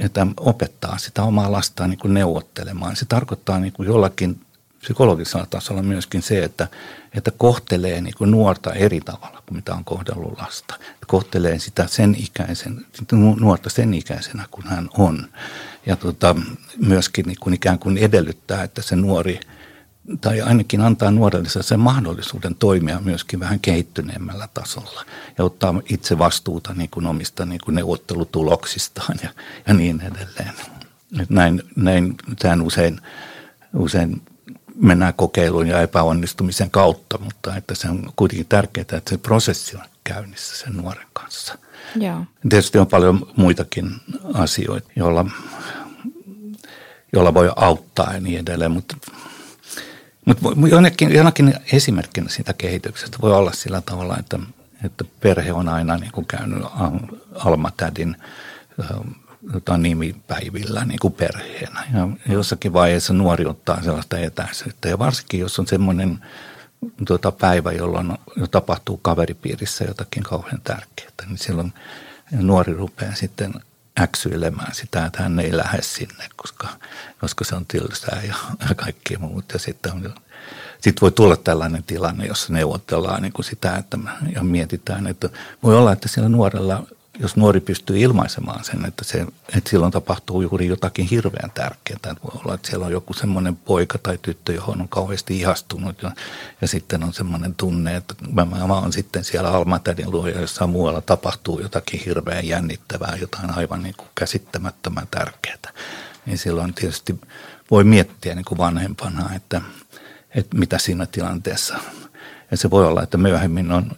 että 0.00 0.26
opettaa 0.36 0.98
sitä 0.98 1.22
omaa 1.22 1.52
lastaan 1.52 1.90
niin 1.90 2.14
neuvottelemaan. 2.14 2.96
Se 2.96 3.04
tarkoittaa 3.04 3.58
niin 3.58 3.72
jollakin 3.78 4.40
psykologisella 4.88 5.46
tasolla 5.46 5.82
myöskin 5.82 6.22
se, 6.22 6.44
että, 6.44 6.68
että 7.14 7.30
kohtelee 7.30 8.00
niin 8.00 8.14
kuin 8.18 8.30
nuorta 8.30 8.72
eri 8.72 9.00
tavalla 9.00 9.42
kuin 9.46 9.56
mitä 9.56 9.74
on 9.74 9.84
kohdellut 9.84 10.38
lasta. 10.38 10.74
Kohtelee 11.06 11.58
sitä 11.58 11.86
sen 11.86 12.16
ikäisen, 12.18 12.86
nuorta 13.40 13.70
sen 13.70 13.94
ikäisenä 13.94 14.44
kuin 14.50 14.66
hän 14.66 14.88
on. 14.98 15.28
Ja 15.86 15.96
tota, 15.96 16.36
myöskin 16.76 17.24
niin 17.26 17.36
kuin 17.40 17.54
ikään 17.54 17.78
kuin 17.78 17.98
edellyttää, 17.98 18.62
että 18.62 18.82
se 18.82 18.96
nuori, 18.96 19.40
tai 20.20 20.40
ainakin 20.40 20.80
antaa 20.80 21.10
nuorelle 21.10 21.48
sen 21.48 21.80
mahdollisuuden 21.80 22.54
toimia 22.54 23.00
myöskin 23.04 23.40
vähän 23.40 23.60
kehittyneemmällä 23.60 24.48
tasolla 24.54 25.04
ja 25.38 25.44
ottaa 25.44 25.80
itse 25.88 26.18
vastuuta 26.18 26.74
niin 26.74 26.90
kuin 26.90 27.06
omista 27.06 27.46
niin 27.46 27.60
kuin 27.64 27.74
neuvottelutuloksistaan 27.74 29.18
ja, 29.22 29.30
ja 29.66 29.74
niin 29.74 30.00
edelleen. 30.00 30.54
näin, 31.28 31.62
näin 31.76 32.14
sehän 32.40 32.62
usein, 32.62 33.00
usein 33.74 34.22
mennään 34.80 35.14
kokeilun 35.14 35.68
ja 35.68 35.80
epäonnistumisen 35.80 36.70
kautta, 36.70 37.18
mutta 37.18 37.56
että 37.56 37.74
se 37.74 37.88
on 37.88 38.12
kuitenkin 38.16 38.46
tärkeää, 38.48 38.82
että 38.82 39.10
se 39.10 39.18
prosessi 39.18 39.76
on 39.76 39.82
käynnissä 40.04 40.56
sen 40.56 40.76
nuoren 40.76 41.06
kanssa. 41.12 41.58
Joo. 41.96 42.24
Tietysti 42.48 42.78
on 42.78 42.86
paljon 42.86 43.26
muitakin 43.36 43.90
asioita, 44.34 44.88
joilla, 44.96 45.24
joilla 47.12 47.34
voi 47.34 47.52
auttaa 47.56 48.14
ja 48.14 48.20
niin 48.20 48.40
edelleen, 48.40 48.70
mutta, 48.70 48.96
mutta 50.24 50.68
jonakin, 50.68 51.14
jonakin 51.14 51.54
esimerkkinä 51.72 52.28
siitä 52.28 52.52
kehityksestä 52.52 53.18
voi 53.22 53.32
olla 53.32 53.52
sillä 53.52 53.80
tavalla, 53.80 54.16
että, 54.18 54.38
että 54.84 55.04
perhe 55.20 55.52
on 55.52 55.68
aina 55.68 55.96
niin 55.96 56.12
kuin 56.12 56.26
käynyt 56.26 56.62
Alma-tädin 57.34 58.16
tota, 59.52 59.78
nimipäivillä 59.78 60.84
niin 60.84 60.98
kuin 60.98 61.14
perheenä. 61.14 61.84
Ja 61.94 62.32
jossakin 62.32 62.72
vaiheessa 62.72 63.12
nuori 63.12 63.46
ottaa 63.46 63.82
sellaista 63.82 64.18
etäisyyttä. 64.18 64.88
Ja 64.88 64.98
varsinkin, 64.98 65.40
jos 65.40 65.58
on 65.58 65.66
semmoinen 65.66 66.18
tuota, 67.06 67.32
päivä, 67.32 67.72
jolloin 67.72 68.18
tapahtuu 68.50 68.96
kaveripiirissä 68.96 69.84
jotakin 69.84 70.22
kauhean 70.22 70.60
tärkeää, 70.64 71.10
niin 71.26 71.38
silloin 71.38 71.72
nuori 72.32 72.72
rupeaa 72.72 73.14
sitten 73.14 73.54
äksyilemään 74.00 74.74
sitä, 74.74 75.06
että 75.06 75.22
hän 75.22 75.40
ei 75.40 75.56
lähde 75.56 75.82
sinne, 75.82 76.24
koska, 76.36 76.68
koska 77.20 77.44
se 77.44 77.54
on 77.54 77.66
tylsää 77.66 78.22
ja, 78.28 78.34
ja 78.68 78.74
kaikki 78.74 79.16
muut. 79.16 79.44
Ja 79.52 79.58
sitten 79.58 79.92
on, 79.92 80.14
sitten 80.80 81.00
voi 81.00 81.12
tulla 81.12 81.36
tällainen 81.36 81.82
tilanne, 81.82 82.26
jossa 82.26 82.52
neuvotellaan 82.52 83.22
niin 83.22 83.32
kuin 83.32 83.46
sitä 83.46 83.76
että, 83.76 83.98
ja 84.34 84.42
mietitään, 84.42 85.06
että 85.06 85.28
voi 85.62 85.76
olla, 85.76 85.92
että 85.92 86.08
siellä 86.08 86.28
nuorella 86.28 86.86
jos 87.20 87.36
nuori 87.36 87.60
pystyy 87.60 87.98
ilmaisemaan 87.98 88.64
sen, 88.64 88.84
että, 88.84 89.04
se, 89.04 89.26
että 89.56 89.70
silloin 89.70 89.92
tapahtuu 89.92 90.42
juuri 90.42 90.66
jotakin 90.66 91.06
hirveän 91.06 91.50
tärkeää. 91.50 92.14
Voi 92.24 92.40
olla, 92.44 92.54
että 92.54 92.68
siellä 92.68 92.86
on 92.86 92.92
joku 92.92 93.14
semmoinen 93.14 93.56
poika 93.56 93.98
tai 93.98 94.18
tyttö, 94.22 94.52
johon 94.52 94.80
on 94.80 94.88
kauheasti 94.88 95.38
ihastunut 95.38 96.02
ja, 96.02 96.10
ja 96.60 96.68
sitten 96.68 97.04
on 97.04 97.12
semmoinen 97.12 97.54
tunne, 97.54 97.96
että 97.96 98.14
mä, 98.32 98.44
mä 98.44 98.64
oon 98.64 98.92
sitten 98.92 99.24
siellä 99.24 99.50
Almatädin 99.50 100.10
luo 100.10 100.26
ja 100.26 100.40
jossain 100.40 100.70
muualla 100.70 101.00
tapahtuu 101.00 101.60
jotakin 101.60 102.00
hirveän 102.06 102.48
jännittävää, 102.48 103.16
jotain 103.20 103.50
aivan 103.50 103.82
niin 103.82 103.94
kuin 103.96 104.08
käsittämättömän 104.14 105.08
tärkeää. 105.10 105.72
Niin 106.26 106.38
silloin 106.38 106.74
tietysti 106.74 107.20
voi 107.70 107.84
miettiä 107.84 108.34
niin 108.34 108.44
kuin 108.44 108.58
vanhempana, 108.58 109.34
että, 109.34 109.60
että 110.34 110.56
mitä 110.56 110.78
siinä 110.78 111.06
tilanteessa. 111.06 111.78
Ja 112.50 112.56
se 112.56 112.70
voi 112.70 112.86
olla, 112.86 113.02
että 113.02 113.18
myöhemmin 113.18 113.72
on 113.72 113.90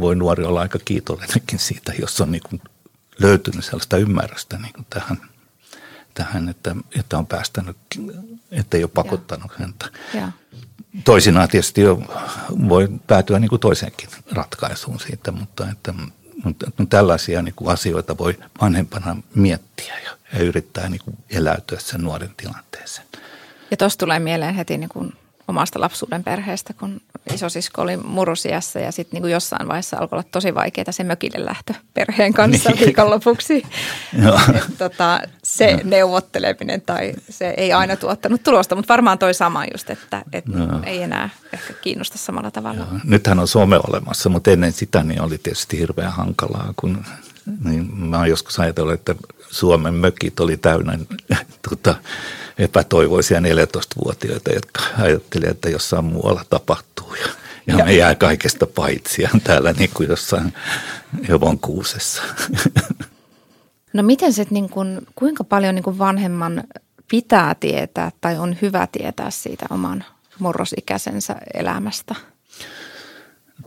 voi 0.00 0.16
nuori 0.16 0.44
olla 0.44 0.60
aika 0.60 0.78
kiitollinenkin 0.84 1.58
siitä, 1.58 1.92
jos 2.00 2.20
on 2.20 2.32
niin 2.32 2.42
kuin 2.48 2.62
löytynyt 3.18 3.64
sellaista 3.64 3.96
ymmärrystä 3.96 4.58
niin 4.58 4.72
kuin 4.72 4.86
tähän, 4.90 5.20
tähän 6.14 6.48
että, 6.48 6.76
että 6.98 7.18
on 7.18 7.26
päästänyt, 7.26 7.76
että 8.50 8.76
ei 8.76 8.84
ole 8.84 8.90
pakottanut 8.94 9.50
ja. 9.50 9.58
häntä. 9.58 9.86
Ja. 10.14 10.32
Toisinaan 11.04 11.48
tietysti 11.48 11.80
jo 11.80 12.02
voi 12.68 12.88
päätyä 13.06 13.38
niin 13.38 13.48
kuin 13.48 13.60
toiseenkin 13.60 14.08
ratkaisuun 14.32 15.00
siitä, 15.00 15.32
mutta, 15.32 15.70
että, 15.72 15.94
mutta 16.44 16.66
tällaisia 16.88 17.42
niin 17.42 17.54
kuin 17.54 17.70
asioita 17.70 18.18
voi 18.18 18.38
vanhempana 18.60 19.16
miettiä 19.34 19.98
ja, 20.04 20.10
ja 20.32 20.44
yrittää 20.44 20.88
niin 20.88 21.00
kuin 21.04 21.16
eläytyä 21.30 21.78
sen 21.78 22.00
nuoren 22.00 22.34
tilanteeseen. 22.36 23.06
Ja 23.70 23.76
tuossa 23.76 23.98
tulee 23.98 24.18
mieleen 24.18 24.54
heti 24.54 24.78
niin 24.78 24.88
kuin 24.88 25.12
omasta 25.48 25.80
lapsuuden 25.80 26.24
perheestä, 26.24 26.72
kun 26.72 27.00
isosisko 27.34 27.82
oli 27.82 27.96
murrosiassa 27.96 28.78
ja 28.78 28.92
sitten 28.92 29.22
niin 29.22 29.32
jossain 29.32 29.68
vaiheessa 29.68 29.96
alkoi 29.96 30.16
olla 30.16 30.28
tosi 30.32 30.54
vaikeaa 30.54 30.92
se 30.92 31.04
mökille 31.04 31.44
lähtö 31.44 31.74
perheen 31.94 32.34
kanssa 32.34 32.70
niin. 32.70 32.80
viikonlopuksi. 32.80 33.62
Et, 34.56 34.78
tota, 34.78 35.20
se 35.44 35.72
no. 35.72 35.80
neuvotteleminen 35.84 36.80
tai 36.80 37.12
se 37.30 37.54
ei 37.56 37.72
aina 37.72 37.96
tuottanut 37.96 38.42
tulosta, 38.42 38.76
mutta 38.76 38.92
varmaan 38.92 39.18
toi 39.18 39.34
sama 39.34 39.64
just, 39.72 39.90
että 39.90 40.22
et 40.32 40.46
no. 40.46 40.80
ei 40.84 41.02
enää 41.02 41.28
ehkä 41.52 41.72
kiinnosta 41.72 42.18
samalla 42.18 42.50
tavalla. 42.50 42.78
Joo. 42.78 43.00
Nythän 43.04 43.38
on 43.38 43.48
some 43.48 43.80
olemassa, 43.88 44.28
mutta 44.28 44.50
ennen 44.50 44.72
sitä 44.72 45.02
niin 45.02 45.20
oli 45.22 45.38
tietysti 45.38 45.78
hirveän 45.78 46.12
hankalaa, 46.12 46.72
kun 46.76 47.04
niin 47.64 47.96
mä 47.96 48.18
oon 48.18 48.28
joskus 48.28 48.60
ajatellut, 48.60 48.94
että 48.94 49.14
Suomen 49.50 49.94
mökit 49.94 50.40
oli 50.40 50.56
täynnä 50.56 50.98
tuota, 51.68 51.94
epätoivoisia 52.58 53.40
14-vuotiaita, 53.40 54.52
jotka 54.52 54.82
ajattelivat, 54.98 55.50
että 55.50 55.68
jossain 55.68 56.04
muualla 56.04 56.44
tapahtuu 56.50 57.14
ja, 57.14 57.26
ja, 57.66 57.78
ja. 57.78 57.84
me 57.84 57.92
jää 57.92 58.14
kaikesta 58.14 58.66
paitsi 58.66 59.22
ja 59.22 59.30
täällä 59.44 59.72
niin 59.72 59.90
kuin 59.94 60.08
jossain 60.08 60.52
Jovon 61.28 61.58
kuusessa. 61.58 62.22
No 63.92 64.02
miten 64.02 64.32
se, 64.32 64.46
niin 64.50 64.68
kuin, 64.68 65.06
kuinka 65.14 65.44
paljon 65.44 65.74
niin 65.74 65.82
kuin 65.82 65.98
vanhemman 65.98 66.64
pitää 67.10 67.54
tietää 67.54 68.12
tai 68.20 68.38
on 68.38 68.56
hyvä 68.62 68.86
tietää 68.92 69.30
siitä 69.30 69.66
oman 69.70 70.04
murrosikäisensä 70.38 71.36
elämästä? 71.54 72.14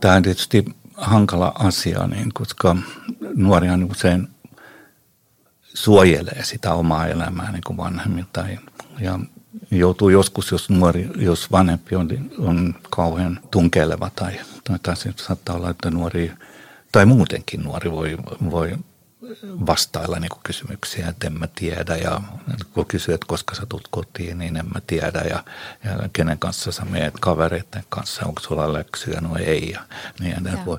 Tämä 0.00 0.14
on 0.14 0.22
tietysti 0.22 0.64
hankala 1.00 1.52
asia, 1.58 2.06
niin, 2.06 2.34
koska 2.34 2.76
nuorihan 3.34 3.84
usein 3.84 4.28
suojelee 5.74 6.44
sitä 6.44 6.74
omaa 6.74 7.06
elämää 7.06 7.52
niin 7.52 7.62
kuin 7.66 7.76
vanhemmilta. 7.76 8.44
Ja 9.00 9.18
joutuu 9.70 10.08
joskus, 10.08 10.50
jos 10.50 10.70
nuori, 10.70 11.10
jos 11.16 11.52
vanhempi 11.52 11.96
on, 11.96 12.08
on 12.38 12.74
kauhean 12.90 13.40
tunkeleva 13.50 14.10
tai, 14.16 14.40
tai, 14.64 14.78
tai 14.78 14.94
saattaa 15.16 15.56
olla, 15.56 15.70
että 15.70 15.90
nuori 15.90 16.32
tai 16.92 17.06
muutenkin 17.06 17.62
nuori 17.62 17.90
voi, 17.90 18.18
voi 18.50 18.78
vastailla 19.66 20.18
niin 20.18 20.28
kuin 20.28 20.40
kysymyksiä, 20.42 21.08
että 21.08 21.26
en 21.26 21.38
mä 21.38 21.48
tiedä. 21.54 21.96
Ja 21.96 22.20
kun 22.74 22.86
kysyy, 22.86 23.14
että 23.14 23.26
koska 23.26 23.54
sä 23.54 23.66
tulet 23.68 23.88
kotiin, 23.90 24.38
niin 24.38 24.56
en 24.56 24.66
mä 24.74 24.80
tiedä. 24.86 25.20
Ja, 25.20 25.44
ja 25.84 26.08
kenen 26.12 26.38
kanssa 26.38 26.72
sä 26.72 26.84
meet 26.84 27.14
kavereiden 27.20 27.84
kanssa, 27.88 28.26
onko 28.26 28.40
sulla 28.40 28.72
läksyjä, 28.72 29.20
no 29.20 29.36
ei. 29.36 29.70
Ja, 29.70 29.80
niin, 30.20 30.36
ja. 30.44 30.64
Voi, 30.66 30.78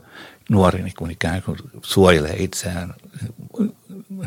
nuori 0.49 0.83
niin 0.83 0.93
kuin 0.97 1.11
ikään 1.11 1.41
kuin 1.41 1.57
suojelee 1.81 2.35
itseään 2.37 2.93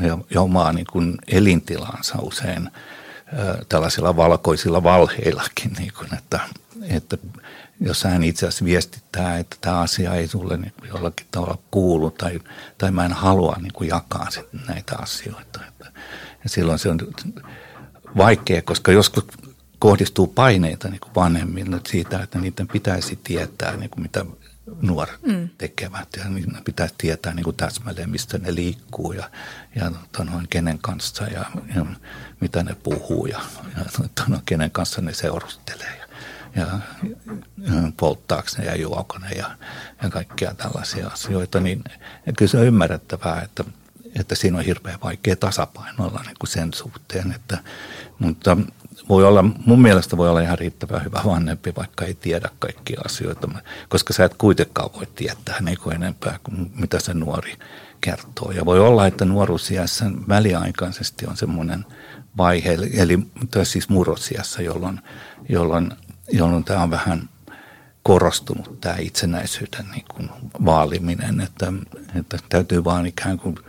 ja, 0.01 0.19
ja 0.31 0.41
omaa 0.41 0.73
niin 0.73 0.87
kuin 0.93 1.19
elintilaansa 1.29 2.19
usein 2.23 2.71
tällaisilla 3.69 4.17
valkoisilla 4.17 4.83
valheillakin, 4.83 5.73
niin 5.79 5.93
kuin, 5.99 6.15
että, 6.15 6.41
että 6.83 7.19
jos 7.81 8.05
hän 8.05 8.25
itse 8.25 8.47
asiassa 8.47 8.65
viestittää, 8.65 9.39
että 9.39 9.57
tämä 9.61 9.81
asia 9.81 10.15
ei 10.15 10.29
sulle 10.29 10.57
niin 10.57 10.73
jollakin 10.89 11.27
tavalla 11.31 11.59
kuulu 11.71 12.11
tai, 12.11 12.41
tai 12.79 12.91
mä 12.91 13.05
en 13.05 13.13
halua 13.13 13.57
niin 13.63 13.73
kuin 13.73 13.89
jakaa 13.89 14.29
näitä 14.69 14.97
asioita. 14.99 15.61
Ja 16.43 16.51
silloin 16.51 16.79
se 16.79 16.89
on 16.89 16.99
vaikea, 18.17 18.63
koska 18.63 18.93
joskus 18.93 19.25
kohdistuu 19.79 20.27
paineita 20.27 20.89
niin 20.89 21.01
kuin 21.01 21.15
vanhemmille 21.15 21.81
siitä, 21.89 22.23
että 22.23 22.39
niiden 22.39 22.69
pitäisi 22.69 23.19
tietää, 23.25 23.77
niin 23.77 23.91
kuin 23.91 24.03
mitä 24.03 24.25
nuoret 24.83 25.23
mm. 25.23 25.49
tekevät. 25.59 26.09
Ja 26.17 26.29
niin 26.29 26.59
pitäisi 26.65 26.95
tietää 26.99 27.35
niin 27.35 27.45
kuin 27.45 27.57
täsmälleen, 27.57 28.11
mistä 28.11 28.39
ne 28.39 28.55
liikkuu 28.55 29.13
ja, 29.13 29.31
ja 29.75 29.93
noin, 30.25 30.49
kenen 30.49 30.79
kanssa 30.79 31.25
ja, 31.25 31.45
ja 31.75 31.87
mitä 32.41 32.63
ne 32.63 32.77
puhuu 32.83 33.27
ja, 33.27 33.41
ja 33.77 33.85
noin, 34.29 34.43
kenen 34.47 34.71
kanssa 34.71 35.01
ne 35.01 35.15
seurustelee. 35.15 36.04
Ja, 36.57 36.67
polttaako 37.97 38.49
ne 38.59 38.65
ja 38.65 38.77
juoko 38.77 39.19
ne 39.19 39.31
ja, 39.31 39.51
ja 40.03 40.11
kaikkia 40.11 40.55
tällaisia 40.55 41.09
asioita. 41.09 41.61
Niin, 41.61 41.85
kyllä 42.39 42.51
se 42.51 42.59
on 42.59 42.67
ymmärrettävää, 42.67 43.43
että, 43.43 43.65
että 44.21 44.35
siinä 44.35 44.59
on 44.59 44.65
hirveän 44.65 44.99
vaikea 45.05 45.37
tasapainoilla 45.37 46.21
niin 46.27 46.37
kuin 46.39 46.51
sen 46.51 46.75
suhteen. 46.75 47.33
Että, 47.33 47.59
mutta 48.19 48.57
voi 49.09 49.25
olla, 49.25 49.43
mun 49.43 49.83
mielestä 49.83 50.17
voi 50.17 50.29
olla 50.29 50.41
ihan 50.41 50.59
riittävän 50.59 51.05
hyvä 51.05 51.21
vanhempi, 51.25 51.73
vaikka 51.77 52.05
ei 52.05 52.15
tiedä 52.15 52.49
kaikkia 52.59 53.01
asioita, 53.05 53.49
koska 53.89 54.13
sä 54.13 54.25
et 54.25 54.35
kuitenkaan 54.35 54.91
voi 54.95 55.07
tietää 55.15 55.61
niin 55.61 55.79
kuin 55.83 55.97
enempää 55.97 56.39
kuin 56.43 56.73
mitä 56.75 57.01
se 57.01 57.15
nuori 57.15 57.59
kertoo. 58.01 58.51
Ja 58.51 58.65
voi 58.65 58.81
olla, 58.81 59.07
että 59.07 59.25
nuoruusiässä 59.25 60.05
väliaikaisesti 60.29 61.27
on 61.27 61.37
semmoinen 61.37 61.85
vaihe, 62.37 62.79
eli 62.95 63.19
siis 63.63 63.89
murrosiassa, 63.89 64.63
jolloin, 64.63 65.01
jolloin, 65.49 65.93
jolloin 66.33 66.65
tämä 66.65 66.83
on 66.83 66.91
vähän 66.91 67.29
korostunut 68.03 68.81
tämä 68.81 68.97
itsenäisyyden 68.99 69.87
niin 69.91 70.05
kuin 70.15 70.31
vaaliminen, 70.65 71.41
että, 71.41 71.73
että 72.15 72.39
täytyy 72.49 72.85
vaan 72.85 73.07
ikään 73.07 73.39
kuin– 73.39 73.57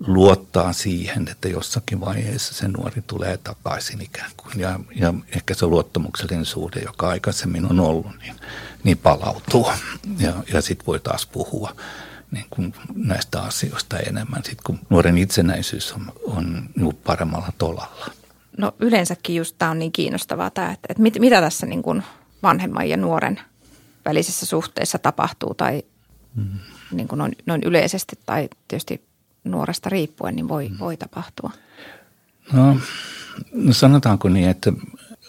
luottaa 0.00 0.72
siihen, 0.72 1.28
että 1.28 1.48
jossakin 1.48 2.00
vaiheessa 2.00 2.54
se 2.54 2.68
nuori 2.68 3.02
tulee 3.06 3.36
takaisin 3.36 4.00
ikään 4.00 4.30
kuin. 4.36 4.60
Ja, 4.60 4.80
ja 4.94 5.14
ehkä 5.36 5.54
se 5.54 5.66
luottamuksellinen 5.66 6.44
suhde, 6.44 6.80
joka 6.80 7.08
aikaisemmin 7.08 7.70
on 7.70 7.80
ollut, 7.80 8.06
niin, 8.20 8.36
niin 8.84 8.98
palautuu. 8.98 9.68
Ja, 10.18 10.32
ja 10.52 10.60
sitten 10.60 10.86
voi 10.86 11.00
taas 11.00 11.26
puhua 11.26 11.76
niin 12.30 12.46
kuin 12.50 12.74
näistä 12.94 13.42
asioista 13.42 13.98
enemmän, 13.98 14.44
sit 14.44 14.58
kun 14.60 14.78
nuoren 14.90 15.18
itsenäisyys 15.18 15.92
on, 15.92 16.12
on 16.24 16.68
niin 16.76 16.98
paremmalla 17.04 17.52
tolalla. 17.58 18.10
No 18.56 18.72
yleensäkin 18.78 19.36
just 19.36 19.54
tämä 19.58 19.70
on 19.70 19.78
niin 19.78 19.92
kiinnostavaa 19.92 20.50
tämä, 20.50 20.72
että, 20.72 20.86
että 20.90 21.02
mit, 21.02 21.18
mitä 21.18 21.40
tässä 21.40 21.66
niin 21.66 21.82
kuin 21.82 22.02
vanhemman 22.42 22.88
ja 22.88 22.96
nuoren 22.96 23.40
välisessä 24.04 24.46
suhteessa 24.46 24.98
tapahtuu 24.98 25.54
tai 25.54 25.82
mm. 26.34 26.58
niin 26.92 27.08
kuin 27.08 27.18
noin, 27.18 27.36
noin 27.46 27.62
yleisesti 27.62 28.18
tai 28.26 28.48
tietysti 28.68 29.04
nuoresta 29.44 29.88
riippuen, 29.88 30.36
niin 30.36 30.48
voi, 30.48 30.68
mm. 30.68 30.78
voi 30.78 30.96
tapahtua? 30.96 31.50
No, 32.52 32.76
no 33.52 33.72
sanotaanko 33.72 34.28
niin, 34.28 34.48
että 34.48 34.72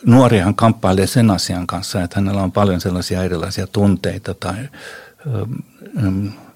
nuorihan 0.05 0.55
kamppailee 0.55 1.07
sen 1.07 1.31
asian 1.31 1.67
kanssa, 1.67 2.03
että 2.03 2.19
hänellä 2.19 2.41
on 2.41 2.51
paljon 2.51 2.81
sellaisia 2.81 3.23
erilaisia 3.23 3.67
tunteita 3.67 4.33
tai, 4.33 4.55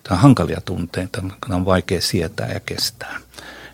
tai 0.03 0.17
hankalia 0.17 0.61
tunteita, 0.65 1.21
jotka 1.23 1.55
on 1.55 1.65
vaikea 1.65 2.01
sietää 2.01 2.51
ja 2.53 2.59
kestää, 2.59 3.17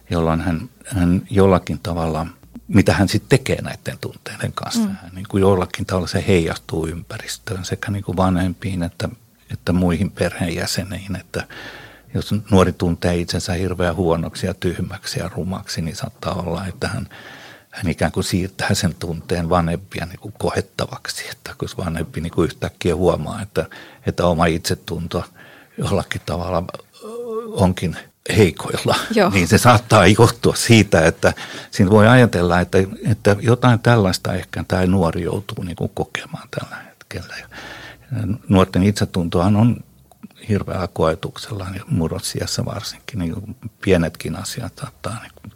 jolloin 0.10 0.42
hän, 0.42 0.70
hän 0.86 1.22
jollakin 1.30 1.80
tavalla, 1.84 2.28
mitä 2.68 2.94
hän 2.94 3.08
sitten 3.08 3.40
tekee 3.40 3.62
näiden 3.62 3.98
tunteiden 4.02 4.54
kanssa, 4.54 4.80
mm. 4.80 4.96
hän 5.02 5.12
niin 5.16 5.28
kuin 5.30 5.42
jollakin 5.42 5.86
tavalla 5.86 6.08
se 6.08 6.24
heijastuu 6.28 6.88
ympäristöön 6.88 7.66
sekä 7.66 7.92
niin 7.92 8.04
kuin 8.04 8.18
vanhempiin 8.18 8.84
että, 8.84 9.10
että 9.54 9.74
muihin 9.74 10.12
perheenjäseniin, 10.12 11.16
että 11.16 11.48
jos 12.14 12.36
nuori 12.52 12.74
tuntee 12.74 13.18
itsensä 13.18 13.54
hirveän 13.54 13.96
huonoksi 13.96 14.48
ja 14.48 14.54
tyhmäksi 14.54 15.20
ja 15.20 15.30
rumaksi, 15.36 15.82
niin 15.82 15.96
saattaa 15.96 16.34
olla, 16.34 16.66
että 16.66 16.88
hän, 16.88 17.08
hän 17.72 17.92
ikään 17.92 18.12
kuin 18.12 18.24
siirtää 18.24 18.74
sen 18.74 18.96
tunteen 18.96 19.50
vanhempia 19.50 20.06
niin 20.06 20.20
kuin 20.20 20.34
kohettavaksi. 20.38 21.30
Että 21.32 21.56
kun 21.58 21.70
vanhempi 21.78 22.22
niin 22.22 22.32
kuin 22.32 22.46
yhtäkkiä 22.46 22.96
huomaa, 22.96 23.42
että, 23.42 23.66
että 24.06 24.26
oma 24.26 24.46
itsetunto 24.46 25.24
jollakin 25.78 26.22
tavalla 26.26 26.64
onkin 27.52 27.98
heikoilla, 28.38 28.96
Joo. 29.16 29.30
niin 29.30 29.48
se 29.48 29.58
saattaa 29.58 30.08
johtua 30.08 30.56
siitä, 30.56 31.06
että 31.06 31.34
siinä 31.72 31.92
voi 31.92 32.08
ajatella, 32.08 32.60
että, 32.60 32.78
että 33.06 33.36
jotain 33.42 33.80
tällaista 33.80 34.34
ehkä 34.34 34.64
tämä 34.68 34.86
nuori 34.86 35.24
joutuu 35.24 35.64
niin 35.64 35.76
kuin 35.76 35.92
kokemaan 35.94 36.48
tällä 36.60 36.76
hetkellä. 36.76 37.36
Ja 37.42 37.48
nuorten 38.50 38.84
itsetuntohan 38.84 39.56
on 39.56 39.78
hirveällä 40.50 40.88
koetuksella, 40.88 41.70
niin 41.70 41.82
murrosiassa 41.88 42.66
varsinkin, 42.66 43.20
niin 43.20 43.56
pienetkin 43.82 44.36
asiat 44.36 44.74
saattaa 44.82 45.20
niin 45.22 45.54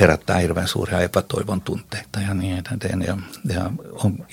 herättää 0.00 0.38
hirveän 0.38 0.68
suuria 0.68 1.00
epätoivon 1.00 1.60
tunteita 1.60 2.20
ja 2.20 2.34
niin 2.34 2.62
edelleen. 2.72 3.02
Ja, 3.02 3.16
ja 3.54 3.70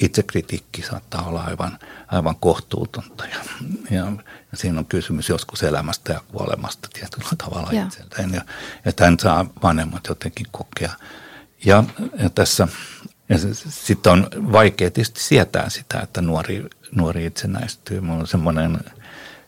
itsekritiikki 0.01 0.81
saattaa 0.81 1.27
olla 1.27 1.41
aivan, 1.41 1.79
aivan 2.07 2.35
kohtuutonta 2.35 3.25
ja, 3.25 3.37
ja, 3.91 4.05
ja 4.51 4.57
siinä 4.57 4.79
on 4.79 4.85
kysymys 4.85 5.29
joskus 5.29 5.63
elämästä 5.63 6.13
ja 6.13 6.21
kuolemasta 6.31 6.89
tietyllä 6.93 7.31
tavalla 7.37 7.69
ja. 7.71 7.83
itselleen. 7.85 8.33
Ja, 8.33 8.41
ja 8.85 8.93
tämän 8.93 9.19
saa 9.19 9.45
vanhemmat 9.63 10.07
jotenkin 10.09 10.47
kokea. 10.51 10.91
Ja, 11.65 11.83
ja 12.23 12.29
tässä 12.29 12.67
ja 13.29 13.37
sitten 13.69 14.11
on 14.11 14.27
vaikea 14.51 14.91
tietysti 14.91 15.19
sietää 15.19 15.69
sitä, 15.69 15.99
että 15.99 16.21
nuori, 16.21 16.65
nuori 16.95 17.25
itsenäistyy. 17.25 18.01
Mulla 18.01 18.19
on 18.19 18.27
semmoinen 18.27 18.79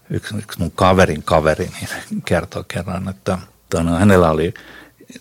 yksi, 0.10 0.38
yksi 0.38 0.60
mun 0.60 0.72
kaverin 0.72 1.24
kaveri 1.24 1.72
niin 1.80 2.22
kertoi 2.22 2.64
kerran, 2.68 3.10
että 3.10 3.38
tano, 3.70 3.92
hänellä 3.96 4.32
oli 4.32 4.54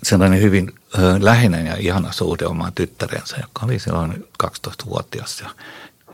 sellainen 0.03 0.41
hyvin 0.41 0.73
läheinen 1.21 1.67
ja 1.67 1.77
ihana 1.77 2.13
suhde 2.13 2.47
omaan 2.47 2.73
tyttärensä, 2.73 3.37
joka 3.37 3.67
oli 3.67 3.79
silloin 3.79 4.29
12-vuotias. 4.43 5.41
Ja, 5.41 5.51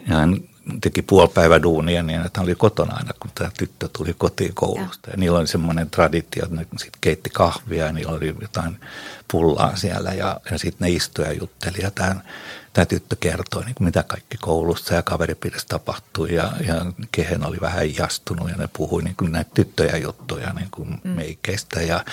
ja 0.08 0.16
hän 0.16 0.40
teki 0.80 1.02
puolipäivä 1.02 1.62
duunia 1.62 2.02
niin, 2.02 2.26
että 2.26 2.40
hän 2.40 2.46
oli 2.46 2.54
kotona 2.54 2.96
aina, 2.96 3.10
kun 3.20 3.30
tämä 3.34 3.50
tyttö 3.58 3.88
tuli 3.92 4.14
kotiin 4.18 4.54
koulusta. 4.54 5.08
Ja, 5.10 5.12
ja 5.12 5.16
niillä 5.16 5.38
oli 5.38 5.46
semmoinen 5.46 5.90
traditio, 5.90 6.44
että 6.44 6.56
ne 6.56 6.66
sitten 6.76 7.00
keitti 7.00 7.30
kahvia 7.30 7.86
ja 7.86 7.92
niillä 7.92 8.12
oli 8.12 8.34
jotain 8.40 8.80
pullaa 9.30 9.76
siellä 9.76 10.10
ja, 10.10 10.40
ja 10.50 10.58
sitten 10.58 10.86
ne 10.86 10.94
istuja 10.94 11.28
ja 11.28 11.34
jutteli. 11.34 11.78
Ja 11.82 11.90
tämän 11.90 12.22
tämä 12.78 12.86
tyttö 12.86 13.16
kertoi, 13.20 13.64
niin 13.64 13.74
mitä 13.80 14.02
kaikki 14.02 14.36
koulussa 14.36 14.94
ja 14.94 15.02
kaveripiirissä 15.02 15.68
tapahtui 15.68 16.34
ja, 16.34 16.52
ja 16.66 16.74
kehen 17.12 17.46
oli 17.46 17.60
vähän 17.60 17.86
iastunut 17.86 18.50
ja 18.50 18.56
ne 18.56 18.68
puhui 18.72 19.02
niin 19.02 19.16
kuin 19.16 19.32
näitä 19.32 19.50
tyttöjä 19.54 19.96
juttuja 19.96 20.52
niin 20.52 20.68
kuin 20.70 21.00
mm. 21.04 21.10
meikeistä, 21.10 21.82
ja, 21.82 22.04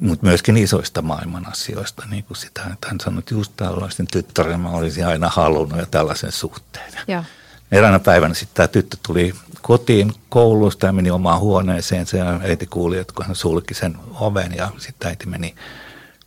mutta 0.00 0.26
myöskin 0.26 0.56
isoista 0.56 1.02
maailman 1.02 1.48
asioista. 1.48 2.02
Niin 2.10 2.24
kuin 2.24 2.36
sitä, 2.36 2.62
että 2.72 2.88
hän 2.88 3.00
sanoi, 3.00 3.18
että 3.18 3.34
just 3.34 3.52
tällaisen 3.56 4.06
tyttären 4.06 4.60
mä 4.60 4.70
olisin 4.70 5.06
aina 5.06 5.28
halunnut 5.28 5.78
ja 5.78 5.86
tällaisen 5.86 6.32
suhteen. 6.32 6.92
Ja. 7.08 7.24
Eräänä 7.72 7.98
päivänä 7.98 8.34
sitten 8.34 8.56
tämä 8.56 8.68
tyttö 8.68 8.96
tuli 9.06 9.34
kotiin 9.62 10.12
koulusta 10.28 10.86
ja 10.86 10.92
meni 10.92 11.10
omaan 11.10 11.40
huoneeseen. 11.40 12.06
ja 12.12 12.40
äiti 12.42 12.66
kuuli, 12.66 12.98
että 12.98 13.12
kun 13.16 13.26
hän 13.26 13.36
sulki 13.36 13.74
sen 13.74 13.96
oven 14.14 14.54
ja 14.56 14.70
sitten 14.78 15.08
äiti 15.08 15.26
meni 15.26 15.54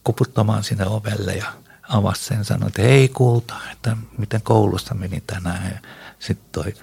kuputtamaan 0.04 0.64
sinne 0.64 0.86
ovelle 0.86 1.34
ja 1.34 1.46
avasi 1.90 2.24
sen 2.24 2.46
sanoi, 2.46 2.68
että 2.68 2.82
hei 2.82 3.10
kulta, 3.10 3.56
että 3.72 3.98
miten 4.18 4.42
koulussa 4.42 4.96
meni 4.96 5.24
tänään. 5.28 5.80
Sitten 6.20 6.50
toi 6.52 6.74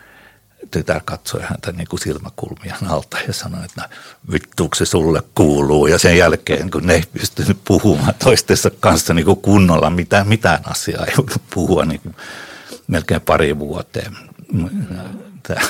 tytär 0.71 1.01
katsoi 1.05 1.42
häntä 1.42 1.73
niin 1.73 1.88
kuin 1.88 2.01
silmäkulmien 2.01 2.87
alta 2.88 3.19
ja 3.27 3.33
sanoi, 3.33 3.64
että 3.64 3.88
vittuuko 4.33 4.75
se 4.75 4.85
sulle 4.85 5.23
kuuluu. 5.35 5.87
Ja 5.87 5.99
sen 5.99 6.19
jälkeen, 6.19 6.71
kun 6.71 6.87
ne 6.87 6.95
ei 6.95 7.05
pystynyt 7.12 7.59
puhumaan 7.64 8.14
toistensa 8.25 8.71
kanssa 8.81 9.14
niin 9.14 9.27
kuin 9.27 9.40
kunnolla 9.40 9.90
mitään, 9.90 10.29
mitään 10.29 10.61
asiaa, 10.64 11.05
ei 11.05 11.14
puhua 11.55 11.85
niin 11.85 12.01
kuin 12.01 12.16
melkein 12.87 13.21
pari 13.21 13.59
vuoteen. 13.59 14.16
Tämä 15.42 15.61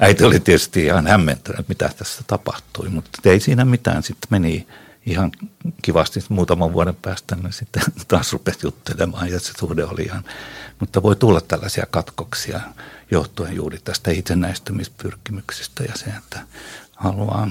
äiti 0.00 0.24
oli 0.24 0.40
tietysti 0.40 0.84
ihan 0.84 1.06
hämmentynyt, 1.06 1.68
mitä 1.68 1.90
tässä 1.98 2.24
tapahtui, 2.26 2.88
mutta 2.88 3.30
ei 3.30 3.40
siinä 3.40 3.64
mitään. 3.64 4.02
Sitten 4.02 4.28
meni 4.30 4.66
ihan 5.06 5.32
kivasti 5.82 6.20
muutaman 6.28 6.72
vuoden 6.72 6.96
päästä 7.02 7.36
niin 7.36 7.52
sitten 7.52 7.82
taas 8.08 8.32
rupesi 8.32 8.58
juttelemaan 8.62 9.30
ja 9.30 9.40
se 9.40 9.52
suhde 9.58 9.84
oli 9.84 10.02
ihan, 10.02 10.24
mutta 10.80 11.02
voi 11.02 11.16
tulla 11.16 11.40
tällaisia 11.40 11.86
katkoksia 11.90 12.60
johtuen 13.10 13.56
juuri 13.56 13.78
tästä 13.84 14.10
itsenäistymispyrkimyksestä 14.10 15.84
ja 15.84 15.92
se, 15.96 16.04
että 16.06 16.40
haluaa. 16.96 17.50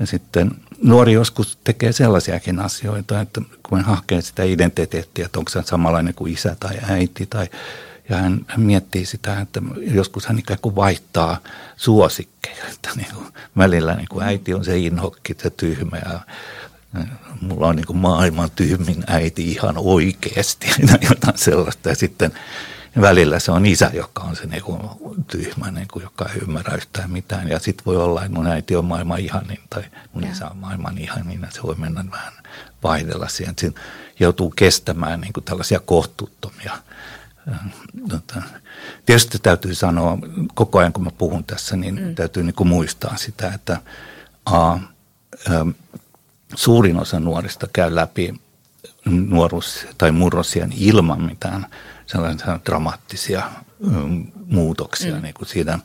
Ja 0.00 0.06
sitten 0.06 0.50
nuori 0.82 1.12
joskus 1.12 1.58
tekee 1.64 1.92
sellaisiakin 1.92 2.60
asioita, 2.60 3.20
että 3.20 3.40
kun 3.62 3.80
hakee 3.80 4.22
sitä 4.22 4.42
identiteettiä, 4.42 5.26
että 5.26 5.38
onko 5.38 5.50
se 5.50 5.62
samanlainen 5.62 6.14
kuin 6.14 6.32
isä 6.32 6.56
tai 6.60 6.78
äiti 6.88 7.26
tai 7.26 7.46
ja 8.16 8.22
hän, 8.22 8.40
hän 8.46 8.60
miettii 8.60 9.06
sitä, 9.06 9.40
että 9.40 9.62
joskus 9.76 10.26
hän 10.26 10.38
ikään 10.38 10.58
kuin 10.62 10.76
vaihtaa 10.76 11.38
suosikkeja. 11.76 12.64
Että 12.72 12.90
niin 12.96 13.14
kuin 13.14 13.26
välillä 13.56 13.94
niin 13.94 14.08
kuin 14.10 14.24
äiti 14.24 14.54
on 14.54 14.64
se 14.64 14.78
inhokki, 14.78 15.36
se 15.42 15.50
tyhmä 15.50 15.96
ja 16.04 16.20
mulla 17.40 17.66
on 17.66 17.76
niin 17.76 17.86
kuin 17.86 17.96
maailman 17.96 18.50
tyhmin 18.50 19.04
äiti 19.06 19.50
ihan 19.50 19.74
oikeasti, 19.78 20.66
jotain 21.10 21.38
sellaista. 21.38 21.88
Ja 21.88 21.94
sitten 21.94 22.32
välillä 23.00 23.38
se 23.38 23.52
on 23.52 23.66
isä, 23.66 23.90
joka 23.94 24.22
on 24.22 24.36
se 24.36 24.46
niin 24.46 24.62
kuin 24.62 24.80
tyhmä, 25.26 25.70
niin 25.70 25.88
kuin, 25.92 26.02
joka 26.02 26.28
ei 26.28 26.40
ymmärrä 26.42 26.74
yhtään 26.74 27.10
mitään. 27.10 27.48
Ja 27.48 27.58
sitten 27.58 27.84
voi 27.86 27.96
olla, 27.96 28.24
että 28.24 28.36
mun 28.36 28.46
äiti 28.46 28.76
on 28.76 28.84
maailman 28.84 29.20
ihanin 29.20 29.60
tai 29.70 29.82
mun 30.12 30.24
isä 30.24 30.48
on 30.48 30.56
maailman 30.56 30.98
ihanin, 30.98 31.40
ja 31.42 31.48
se 31.50 31.62
voi 31.62 31.74
mennä 31.74 32.04
vähän 32.10 32.32
vaihdella 32.82 33.28
siihen. 33.28 33.54
Siinä 33.58 33.80
joutuu 34.20 34.50
kestämään 34.50 35.20
niin 35.20 35.32
kuin 35.32 35.44
tällaisia 35.44 35.80
kohtuuttomia. 35.80 36.72
Tota, 38.08 38.42
tietysti 39.06 39.38
täytyy 39.38 39.74
sanoa, 39.74 40.18
koko 40.54 40.78
ajan 40.78 40.92
kun 40.92 41.04
mä 41.04 41.10
puhun 41.18 41.44
tässä, 41.44 41.76
niin 41.76 42.00
mm. 42.00 42.14
täytyy 42.14 42.42
niin 42.42 42.54
kuin 42.54 42.68
muistaa 42.68 43.16
sitä, 43.16 43.52
että 43.54 43.80
a, 44.44 44.78
suurin 46.54 47.00
osa 47.00 47.20
nuorista 47.20 47.68
käy 47.72 47.94
läpi 47.94 48.34
nuoruus- 49.04 49.86
tai 49.98 50.12
murrosien 50.12 50.72
ilman 50.76 51.22
mitään 51.22 51.66
sellaisia 52.06 52.60
dramaattisia 52.66 53.50
muutoksia 54.46 55.14
mm. 55.14 55.22
niin 55.22 55.34
kuin 55.34 55.48
siinä 55.48 55.78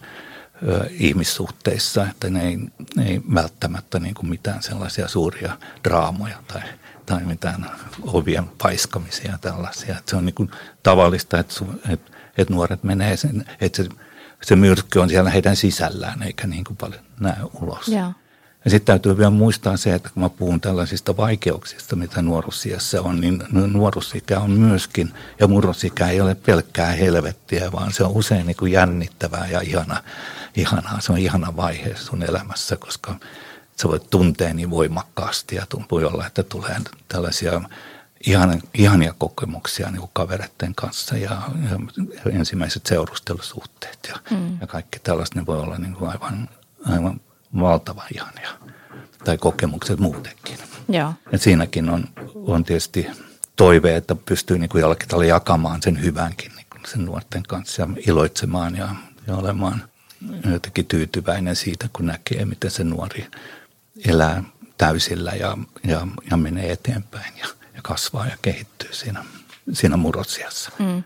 ihmissuhteissa, 0.89 2.07
että 2.09 2.29
ne 2.29 2.47
ei, 2.47 2.57
ne 2.95 3.07
ei 3.07 3.21
välttämättä 3.33 3.99
niin 3.99 4.15
kuin 4.15 4.29
mitään 4.29 4.63
sellaisia 4.63 5.07
suuria 5.07 5.57
draamoja 5.83 6.37
tai, 6.47 6.61
tai 7.07 7.23
mitään 7.23 7.71
ovien 8.03 8.47
paiskamisia 8.57 9.37
tällaisia. 9.41 9.97
Että 9.97 10.09
se 10.09 10.15
on 10.15 10.25
niin 10.25 10.35
kuin 10.35 10.51
tavallista, 10.83 11.39
että, 11.39 11.53
että, 11.89 12.11
että 12.37 12.53
nuoret 12.53 12.83
menee 12.83 13.17
sen, 13.17 13.45
että 13.61 13.83
se, 13.83 13.89
se 14.41 14.55
myrsky 14.55 14.99
on 14.99 15.09
siellä 15.09 15.29
heidän 15.29 15.55
sisällään 15.55 16.23
eikä 16.23 16.47
niin 16.47 16.63
kuin 16.63 16.77
paljon 16.77 17.01
näy 17.19 17.43
ulos. 17.61 17.87
Yeah. 17.87 18.15
Ja 18.65 18.71
sitten 18.71 18.85
täytyy 18.85 19.17
vielä 19.17 19.29
muistaa 19.29 19.77
se, 19.77 19.93
että 19.93 20.09
kun 20.13 20.23
mä 20.23 20.29
puhun 20.29 20.61
tällaisista 20.61 21.17
vaikeuksista, 21.17 21.95
mitä 21.95 22.21
nuoruusiassa 22.21 23.01
on, 23.01 23.21
niin 23.21 23.43
nuoruusikä 23.51 24.39
on 24.39 24.51
myöskin, 24.51 25.13
ja 25.39 25.47
murrosikä 25.47 26.07
ei 26.07 26.21
ole 26.21 26.35
pelkkää 26.35 26.91
helvettiä, 26.91 27.71
vaan 27.71 27.93
se 27.93 28.03
on 28.03 28.11
usein 28.11 28.45
niin 28.45 28.57
kuin 28.57 28.71
jännittävää 28.71 29.47
ja 29.47 29.61
ihana, 29.61 30.03
ihanaa. 30.55 31.01
Se 31.01 31.11
on 31.11 31.17
ihana 31.17 31.55
vaihe 31.55 31.95
sun 31.95 32.23
elämässä, 32.23 32.75
koska 32.75 33.15
sä 33.81 33.87
voit 33.87 34.09
tuntea 34.09 34.53
niin 34.53 34.69
voimakkaasti 34.69 35.55
ja 35.55 35.65
voi 35.91 36.05
olla, 36.05 36.27
että 36.27 36.43
tulee 36.43 36.77
tällaisia 37.07 37.61
ihania, 38.27 38.61
ihania 38.73 39.13
kokemuksia 39.17 39.91
niin 39.91 39.99
kuin 39.99 40.11
kavereiden 40.13 40.75
kanssa 40.75 41.17
ja, 41.17 41.41
ja 41.69 42.31
ensimmäiset 42.31 42.85
seurustelusuhteet 42.85 43.99
ja, 44.07 44.37
mm. 44.37 44.57
ja 44.61 44.67
kaikki 44.67 44.99
tällaista, 44.99 45.39
ne 45.39 45.45
voi 45.45 45.59
olla 45.59 45.77
niin 45.77 45.93
kuin 45.93 46.11
aivan, 46.11 46.49
aivan 46.85 47.21
valtavan 47.59 48.07
ihania. 48.15 48.49
Tai 49.23 49.37
kokemukset 49.37 49.99
muutenkin. 49.99 50.57
Joo. 50.89 51.13
Et 51.31 51.41
siinäkin 51.41 51.89
on, 51.89 52.05
on 52.35 52.63
tietysti 52.63 53.07
toive, 53.55 53.95
että 53.95 54.15
pystyy 54.15 54.59
niin 54.59 54.69
kuin 54.69 54.81
jollakin 54.81 55.07
tavalla 55.07 55.25
jakamaan 55.25 55.81
sen 55.81 56.01
hyvänkin 56.01 56.51
niin 56.55 56.65
kuin 56.69 56.81
sen 56.85 57.05
nuorten 57.05 57.43
kanssa 57.43 57.81
ja 57.81 57.87
iloitsemaan 58.07 58.75
ja, 58.75 58.89
ja 59.27 59.35
olemaan 59.35 59.83
jotenkin 60.51 60.85
tyytyväinen 60.85 61.55
siitä, 61.55 61.89
kun 61.93 62.05
näkee, 62.05 62.45
miten 62.45 62.71
se 62.71 62.83
nuori 62.83 63.27
elää 64.05 64.43
täysillä 64.77 65.31
ja, 65.31 65.57
ja, 65.87 66.07
ja 66.31 66.37
menee 66.37 66.71
eteenpäin 66.71 67.33
ja, 67.39 67.47
ja 67.75 67.81
kasvaa 67.81 68.25
ja 68.25 68.37
kehittyy 68.41 68.93
siinä, 68.93 69.25
siinä 69.73 69.97
murrosiassa. 69.97 70.71
Mm. 70.79 71.03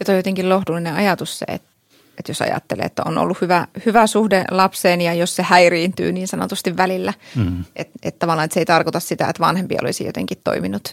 Ja 0.00 0.06
toi 0.06 0.16
jotenkin 0.16 0.48
lohdullinen 0.48 0.94
ajatus 0.94 1.38
se, 1.38 1.44
että 1.48 1.74
että 2.18 2.30
jos 2.30 2.42
ajattelee, 2.42 2.84
että 2.84 3.02
on 3.06 3.18
ollut 3.18 3.40
hyvä, 3.40 3.66
hyvä 3.86 4.06
suhde 4.06 4.44
lapseen 4.50 5.00
ja 5.00 5.14
jos 5.14 5.36
se 5.36 5.42
häiriintyy 5.42 6.12
niin 6.12 6.28
sanotusti 6.28 6.76
välillä, 6.76 7.14
mm. 7.36 7.64
että 7.76 7.98
et 8.02 8.18
tavallaan 8.18 8.44
että 8.44 8.54
se 8.54 8.60
ei 8.60 8.66
tarkoita 8.66 9.00
sitä, 9.00 9.28
että 9.28 9.40
vanhempi 9.40 9.76
olisi 9.82 10.06
jotenkin 10.06 10.40
toiminut 10.44 10.88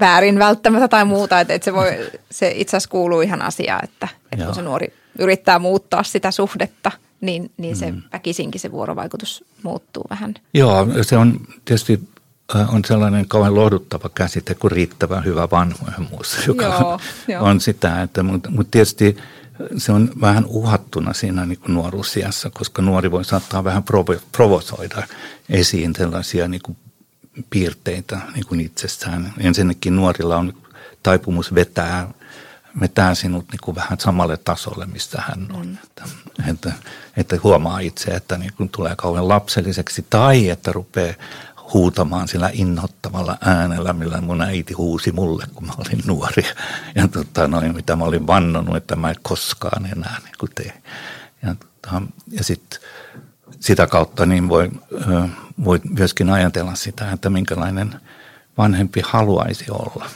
väärin 0.00 0.38
välttämättä 0.38 0.88
tai 0.88 1.04
muuta, 1.04 1.40
että 1.40 1.54
et 1.54 1.62
se, 1.62 1.74
voi, 1.74 2.10
se 2.30 2.52
itse 2.54 2.76
asiassa 2.76 2.90
kuuluu 2.90 3.20
ihan 3.20 3.42
asiaan, 3.42 3.84
että, 3.84 4.08
että 4.32 4.44
kun 4.44 4.54
se 4.54 4.62
nuori 4.62 4.94
yrittää 5.18 5.58
muuttaa 5.58 6.02
sitä 6.02 6.30
suhdetta, 6.30 6.92
niin, 7.20 7.50
niin 7.56 7.76
se 7.76 7.90
mm. 7.90 8.02
väkisinkin 8.12 8.60
se 8.60 8.72
vuorovaikutus 8.72 9.44
muuttuu 9.62 10.04
vähän. 10.10 10.34
Joo, 10.54 10.86
se 11.02 11.16
on 11.16 11.40
tietysti 11.64 12.00
äh, 12.56 12.74
on 12.74 12.84
sellainen 12.84 13.28
kauhean 13.28 13.54
lohduttava 13.54 14.08
käsite 14.08 14.54
kuin 14.54 14.70
riittävän 14.72 15.24
hyvä 15.24 15.48
vanhemmuus, 15.50 16.46
joka 16.46 16.64
joo, 16.64 16.92
on, 16.92 17.00
jo. 17.28 17.42
on 17.42 17.60
sitä, 17.60 18.02
että, 18.02 18.22
mutta, 18.22 18.50
mutta 18.50 18.70
tietysti– 18.70 19.16
se 19.76 19.92
on 19.92 20.10
vähän 20.20 20.44
uhattuna 20.46 21.12
siinä 21.12 21.46
niin 21.46 21.58
kuin 21.58 21.74
nuoruusiassa, 21.74 22.50
koska 22.50 22.82
nuori 22.82 23.10
voi 23.10 23.24
saattaa 23.24 23.64
vähän 23.64 23.82
provo- 23.82 24.20
provosoida 24.32 25.02
esiin 25.48 25.92
tällaisia 25.92 26.48
niin 26.48 26.62
kuin 26.62 26.76
piirteitä 27.50 28.20
niin 28.34 28.46
kuin 28.46 28.60
itsessään. 28.60 29.32
Ensinnäkin 29.38 29.96
nuorilla 29.96 30.36
on 30.36 30.52
taipumus 31.02 31.54
vetää, 31.54 32.14
vetää 32.80 33.14
sinut 33.14 33.44
niin 33.52 33.60
kuin 33.62 33.74
vähän 33.74 34.00
samalle 34.00 34.36
tasolle, 34.36 34.86
mistä 34.86 35.22
hän 35.26 35.46
on. 35.52 35.66
Mm. 35.66 35.76
Että, 35.84 36.04
että, 36.50 36.72
että 37.16 37.36
huomaa 37.42 37.78
itse, 37.78 38.10
että 38.10 38.38
niin 38.38 38.52
kuin 38.56 38.68
tulee 38.68 38.94
kauhean 38.96 39.28
lapselliseksi 39.28 40.06
tai 40.10 40.48
että 40.48 40.72
rupeaa 40.72 41.14
huutamaan 41.72 42.28
sillä 42.28 42.50
innoittavalla 42.52 43.38
äänellä, 43.40 43.92
millä 43.92 44.20
mun 44.20 44.42
äiti 44.42 44.74
huusi 44.74 45.12
mulle, 45.12 45.44
kun 45.54 45.66
mä 45.66 45.72
olin 45.78 46.02
nuori. 46.06 46.42
Ja 46.94 47.08
tota, 47.08 47.48
noin, 47.48 47.74
mitä 47.74 47.96
mä 47.96 48.04
olin 48.04 48.26
vannonut, 48.26 48.76
että 48.76 48.96
mä 48.96 49.10
en 49.10 49.16
koskaan 49.22 49.86
enää 49.86 50.16
niin 50.24 50.34
kuin 50.40 50.52
tee. 50.54 50.82
Ja, 51.42 51.54
tota, 51.54 52.02
ja 52.30 52.44
sit, 52.44 52.80
sitä 53.60 53.86
kautta 53.86 54.26
niin 54.26 54.48
voi, 54.48 54.70
voi 55.64 55.80
myöskin 55.98 56.30
ajatella 56.30 56.74
sitä, 56.74 57.12
että 57.12 57.30
minkälainen 57.30 58.00
vanhempi 58.58 59.02
haluaisi 59.04 59.64
olla 59.70 60.10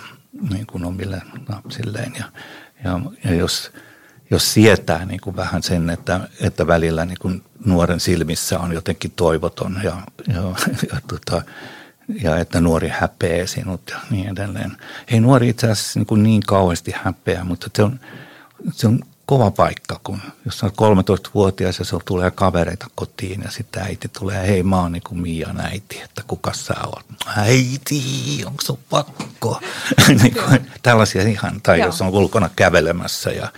niin 0.50 0.66
kuin 0.66 0.84
omille 0.84 1.22
lapsilleen. 1.48 2.12
Ja, 2.18 2.24
ja, 2.84 3.00
ja 3.24 3.34
jos, 3.34 3.72
jos 4.30 4.54
sietää 4.54 5.04
niin 5.04 5.20
kuin 5.20 5.36
vähän 5.36 5.62
sen, 5.62 5.90
että, 5.90 6.20
että 6.40 6.66
välillä 6.66 7.04
niin 7.04 7.18
kuin 7.20 7.42
nuoren 7.64 8.00
silmissä 8.00 8.58
on 8.58 8.72
jotenkin 8.72 9.12
toivoton 9.16 9.80
ja, 9.82 9.96
ja, 10.28 10.42
ja, 10.92 11.00
tota, 11.08 11.42
ja 12.22 12.38
että 12.38 12.60
nuori 12.60 12.88
häpeää 12.88 13.46
sinut 13.46 13.82
ja 13.90 13.96
niin 14.10 14.28
edelleen. 14.28 14.76
Ei 15.08 15.20
nuori 15.20 15.48
itse 15.48 15.70
asiassa 15.70 15.98
niin, 15.98 16.06
kuin 16.06 16.22
niin 16.22 16.42
kauheasti 16.46 16.92
häpeä, 16.94 17.44
mutta 17.44 17.70
se 17.76 17.82
on, 17.82 18.00
se 18.72 18.88
on 18.88 19.00
kova 19.30 19.50
paikka, 19.50 20.00
kun 20.04 20.20
jos 20.44 20.62
olet 20.62 20.74
13-vuotias 20.74 21.78
ja 21.78 21.84
sinulla 21.84 22.04
tulee 22.06 22.30
kavereita 22.30 22.86
kotiin 22.94 23.42
ja 23.42 23.50
sitten 23.50 23.82
äiti 23.82 24.08
tulee, 24.08 24.48
hei 24.48 24.62
mä 24.62 24.80
oon 24.80 24.92
niin 24.92 25.02
kuin 25.08 25.20
Mian 25.20 25.60
äiti, 25.60 26.00
että 26.00 26.22
kuka 26.26 26.52
sä 26.52 26.74
oot? 26.86 27.06
Äiti, 27.36 28.42
onko 28.46 28.62
sun 28.62 28.78
pakko? 28.90 29.60
niin 30.22 30.34
kuin, 30.34 30.70
tällaisia 30.82 31.22
ihan, 31.22 31.60
tai 31.62 31.78
Joo. 31.78 31.86
jos 31.86 32.00
on 32.00 32.08
ulkona 32.08 32.50
kävelemässä 32.56 33.30
ja 33.30 33.48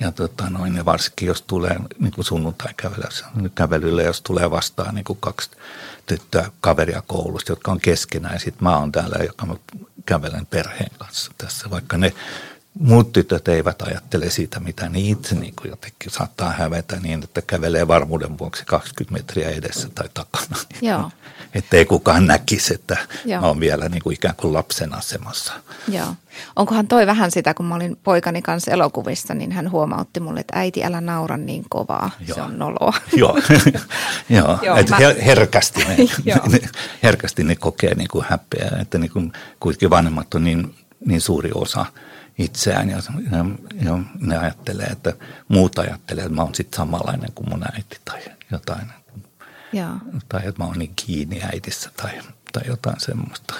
ja 0.00 0.12
tota 0.12 0.50
noin, 0.50 0.76
ja 0.76 0.84
varsinkin 0.84 1.28
jos 1.28 1.42
tulee 1.42 1.76
niin 1.98 2.12
kuin 2.12 2.24
sunnuntai 2.24 2.74
kävelylle, 3.54 4.02
jos 4.02 4.22
tulee 4.22 4.50
vastaan 4.50 4.94
niin 4.94 5.04
kuin 5.04 5.18
kaksi 5.20 5.50
tyttöä 6.06 6.50
kaveria 6.60 7.02
koulusta, 7.06 7.52
jotka 7.52 7.72
on 7.72 7.80
keskenään, 7.80 8.34
ja 8.34 8.40
sitten 8.40 8.64
mä 8.64 8.78
oon 8.78 8.92
täällä, 8.92 9.24
joka 9.24 9.46
mä 9.46 9.54
kävelen 10.06 10.46
perheen 10.46 10.90
kanssa 10.98 11.32
tässä, 11.38 11.70
vaikka 11.70 11.98
ne 11.98 12.12
muut 12.78 13.12
tytöt 13.12 13.48
eivät 13.48 13.82
ajattele 13.82 14.30
siitä, 14.30 14.60
mitä 14.60 14.88
ne 14.88 14.98
itse 15.00 15.34
niin 15.34 15.54
kuin 15.56 15.70
jotenkin 15.70 16.10
saattaa 16.10 16.52
hävetä 16.52 16.96
niin, 17.00 17.24
että 17.24 17.42
kävelee 17.42 17.88
varmuuden 17.88 18.38
vuoksi 18.38 18.64
20 18.66 19.12
metriä 19.12 19.50
edessä 19.50 19.88
tai 19.94 20.08
takana. 20.14 20.56
Joo. 20.82 21.10
Että 21.54 21.76
ei 21.76 21.84
kukaan 21.84 22.26
näkisi, 22.26 22.74
että 22.74 22.96
Joo. 23.24 23.40
mä 23.40 23.46
oon 23.46 23.60
vielä 23.60 23.88
niin 23.88 24.02
kuin 24.02 24.14
ikään 24.14 24.34
kuin 24.36 24.54
lapsen 24.54 24.94
asemassa. 24.94 25.52
Joo. 25.88 26.14
Onkohan 26.56 26.88
toi 26.88 27.06
vähän 27.06 27.30
sitä, 27.30 27.54
kun 27.54 27.66
mä 27.66 27.74
olin 27.74 27.98
poikani 28.04 28.42
kanssa 28.42 28.70
elokuvissa, 28.70 29.34
niin 29.34 29.52
hän 29.52 29.70
huomautti 29.70 30.20
mulle, 30.20 30.40
että 30.40 30.58
äiti 30.58 30.84
älä 30.84 31.00
naura 31.00 31.36
niin 31.36 31.64
kovaa, 31.68 32.10
Joo. 32.26 32.34
se 32.34 32.42
on 32.42 32.58
noloa. 32.58 32.92
Joo, 33.16 33.38
Joo. 34.28 34.58
Joo 34.62 34.76
että 34.76 34.92
mä... 34.92 34.98
herkästi, 35.24 35.84
ne, 35.84 35.96
herkästi 37.02 37.44
ne 37.44 37.56
kokee 37.56 37.94
niin 37.94 38.08
kuin 38.08 38.24
häpeää, 38.28 38.78
että 38.80 38.98
niin 38.98 39.10
kuin 39.10 39.32
kuitenkin 39.60 39.90
vanhemmat 39.90 40.34
on 40.34 40.44
niin, 40.44 40.74
niin 41.06 41.20
suuri 41.20 41.50
osa– 41.54 41.86
itseään 42.38 42.90
ja, 42.90 42.96
ja, 43.30 43.44
ja 43.84 43.98
ne 44.20 44.36
ajattelee, 44.36 44.86
että 44.86 45.12
muut 45.48 45.78
ajattelee, 45.78 46.24
että 46.24 46.34
mä 46.34 46.42
oon 46.42 46.54
sitten 46.54 46.76
samanlainen 46.76 47.32
kuin 47.34 47.48
mun 47.48 47.64
äiti 47.74 48.00
tai 48.04 48.20
jotain. 48.52 48.86
Ja. 49.72 49.96
Tai 50.28 50.40
että 50.46 50.62
mä 50.62 50.66
oon 50.66 50.78
niin 50.78 50.92
kiinni 51.06 51.40
äitissä 51.42 51.90
tai, 51.96 52.10
tai 52.52 52.62
jotain 52.66 53.00
semmoista. 53.00 53.54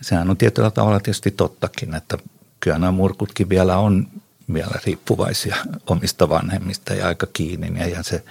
Sehän 0.00 0.30
on 0.30 0.36
tietyllä 0.36 0.70
tavalla 0.70 1.00
tietysti 1.00 1.30
tottakin, 1.30 1.94
että 1.94 2.18
kyllä 2.60 2.78
nämä 2.78 2.92
murkutkin 2.92 3.48
vielä 3.48 3.78
on 3.78 4.08
vielä 4.52 4.80
riippuvaisia 4.86 5.56
omista 5.86 6.28
vanhemmista 6.28 6.94
ja 6.94 7.06
aika 7.06 7.26
kiinni. 7.32 7.90
Ja 7.90 8.02
se, 8.02 8.24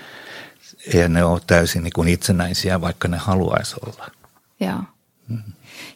eihän 0.93 1.13
ne 1.13 1.23
ole 1.23 1.41
täysin 1.47 1.83
niin 1.83 1.93
kuin 1.93 2.07
itsenäisiä, 2.07 2.81
vaikka 2.81 3.07
ne 3.07 3.17
haluaisi 3.17 3.75
olla. 3.85 4.11
Joo. 4.59 4.79
Mm. 5.27 5.43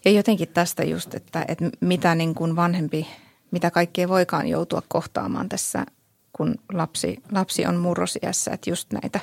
Ja 0.06 0.12
jotenkin 0.12 0.48
tästä 0.48 0.84
just, 0.84 1.14
että, 1.14 1.46
että 1.48 1.66
mitä 1.80 2.16
niin 2.16 2.36
kuin 2.36 2.56
vanhempi 2.56 3.08
mitä 3.52 3.72
kaikkea 3.72 4.10
voikaan 4.10 4.48
joutua 4.48 4.82
kohtaamaan 4.88 5.50
tässä, 5.50 5.86
kun 6.34 6.56
lapsi, 6.74 7.24
lapsi 7.32 7.66
on 7.66 7.76
murrosiässä, 7.76 8.52
että 8.52 8.70
just 8.70 8.94
näitä 8.94 9.20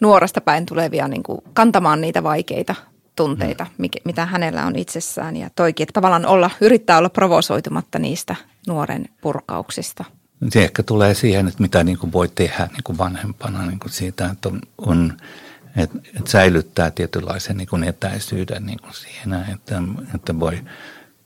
nuorasta 0.00 0.40
päin 0.40 0.66
tulevia 0.66 1.08
niin 1.08 1.22
kuin 1.22 1.40
kantamaan 1.52 2.00
niitä 2.00 2.22
vaikeita 2.22 2.74
tunteita, 3.16 3.66
mikä, 3.78 3.98
mitä 4.04 4.26
hänellä 4.26 4.66
on 4.66 4.76
itsessään. 4.76 5.36
Ja 5.36 5.50
toikin, 5.56 5.84
että 5.84 5.92
tavallaan 5.92 6.26
olla, 6.26 6.50
yrittää 6.60 6.98
olla 6.98 7.08
provosoitumatta 7.08 7.98
niistä 7.98 8.36
nuoren 8.66 9.08
purkauksista. 9.20 10.04
Se 10.48 10.64
ehkä 10.64 10.82
tulee 10.82 11.14
siihen, 11.14 11.48
että 11.48 11.62
mitä 11.62 11.84
niin 11.84 11.98
kuin 11.98 12.12
voi 12.12 12.28
tehdä 12.28 12.68
niin 12.72 12.84
kuin 12.84 12.98
vanhempana 12.98 13.66
niin 13.66 13.78
kuin 13.78 13.92
siitä, 13.92 14.30
että 14.32 14.48
on, 14.48 14.60
on 14.78 15.16
että, 15.76 15.98
että 16.16 16.30
säilyttää 16.30 16.90
tietynlaisen 16.90 17.56
niin 17.56 17.68
kuin 17.68 17.84
etäisyyden 17.84 18.66
niin 18.66 18.78
kuin 18.80 18.94
siinä, 18.94 19.46
että, 19.52 19.82
että 20.14 20.40
voi, 20.40 20.60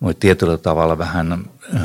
voi 0.02 0.14
tietyllä 0.14 0.58
tavalla 0.58 0.98
vähän 0.98 1.32
ö, 1.32 1.78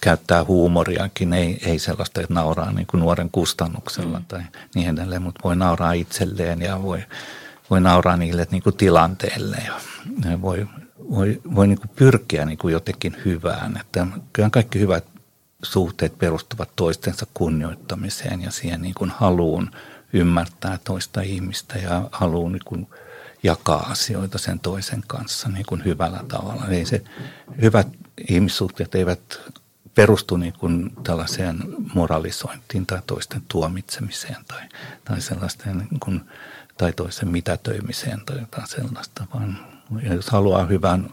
käyttää 0.00 0.44
huumoriakin, 0.44 1.32
ei, 1.32 1.58
ei 1.62 1.78
sellaista, 1.78 2.20
että 2.20 2.34
nauraa 2.34 2.72
niin 2.72 2.86
kuin 2.86 3.00
nuoren 3.00 3.30
kustannuksella 3.30 4.18
mm. 4.18 4.24
tai 4.24 4.42
niin 4.74 4.88
edelleen, 4.88 5.22
mutta 5.22 5.40
voi 5.44 5.56
nauraa 5.56 5.92
itselleen 5.92 6.60
ja 6.60 6.82
voi, 6.82 7.04
voi 7.70 7.80
nauraa 7.80 8.16
niille 8.16 8.46
niin 8.50 8.62
kuin 8.62 8.76
tilanteelle 8.76 9.56
ja, 9.66 10.42
voi, 10.42 10.66
voi, 11.10 11.40
voi 11.54 11.66
niin 11.66 11.78
kuin 11.78 11.90
pyrkiä 11.96 12.44
niin 12.44 12.58
kuin 12.58 12.72
jotenkin 12.72 13.16
hyvään. 13.24 13.76
Että 13.80 14.06
kyllä 14.32 14.50
kaikki 14.50 14.80
hyvät 14.80 15.04
suhteet 15.62 16.18
perustuvat 16.18 16.70
toistensa 16.76 17.26
kunnioittamiseen 17.34 18.42
ja 18.42 18.50
siihen 18.50 18.82
niin 18.82 18.94
kuin 18.94 19.10
haluun 19.10 19.70
ymmärtää 20.12 20.78
toista 20.84 21.20
ihmistä 21.20 21.78
ja 21.78 22.08
haluun 22.12 22.52
niin 22.52 22.64
kuin 22.64 22.88
jakaa 23.42 23.90
asioita 23.90 24.38
sen 24.38 24.60
toisen 24.60 25.02
kanssa 25.06 25.48
niin 25.48 25.66
kuin 25.66 25.84
hyvällä 25.84 26.20
tavalla. 26.28 26.66
Ei 26.68 26.84
se, 26.84 27.02
hyvät 27.62 27.88
ihmissuhteet 28.28 28.94
eivät 28.94 29.40
perustu 29.94 30.36
niin 30.36 30.52
kuin 30.52 30.92
tällaiseen 31.02 31.58
moralisointiin 31.94 32.86
tai 32.86 33.02
toisten 33.06 33.42
tuomitsemiseen 33.48 34.44
tai, 34.48 34.60
tai 35.04 35.20
sellaisten 35.20 35.78
niin 35.78 36.00
kuin, 36.00 36.20
tai 36.78 36.92
toisen 36.92 37.28
mitätöimiseen 37.28 38.20
tai 38.26 38.40
jotain 38.40 38.68
sellaista, 38.68 39.26
vaan 39.34 39.58
jos 40.02 40.30
haluaa 40.30 40.66
hyvän 40.66 41.10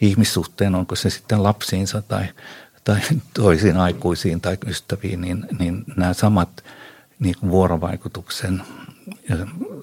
ihmissuhteen, 0.00 0.74
onko 0.74 0.96
se 0.96 1.10
sitten 1.10 1.42
lapsiinsa 1.42 2.02
tai, 2.02 2.24
tai 2.84 3.00
toisiin 3.34 3.76
aikuisiin 3.76 4.40
tai 4.40 4.58
ystäviin, 4.66 5.20
niin, 5.20 5.46
niin 5.58 5.84
nämä 5.96 6.12
samat 6.12 6.64
niin 7.18 7.34
kuin 7.40 7.50
vuorovaikutuksen 7.50 8.62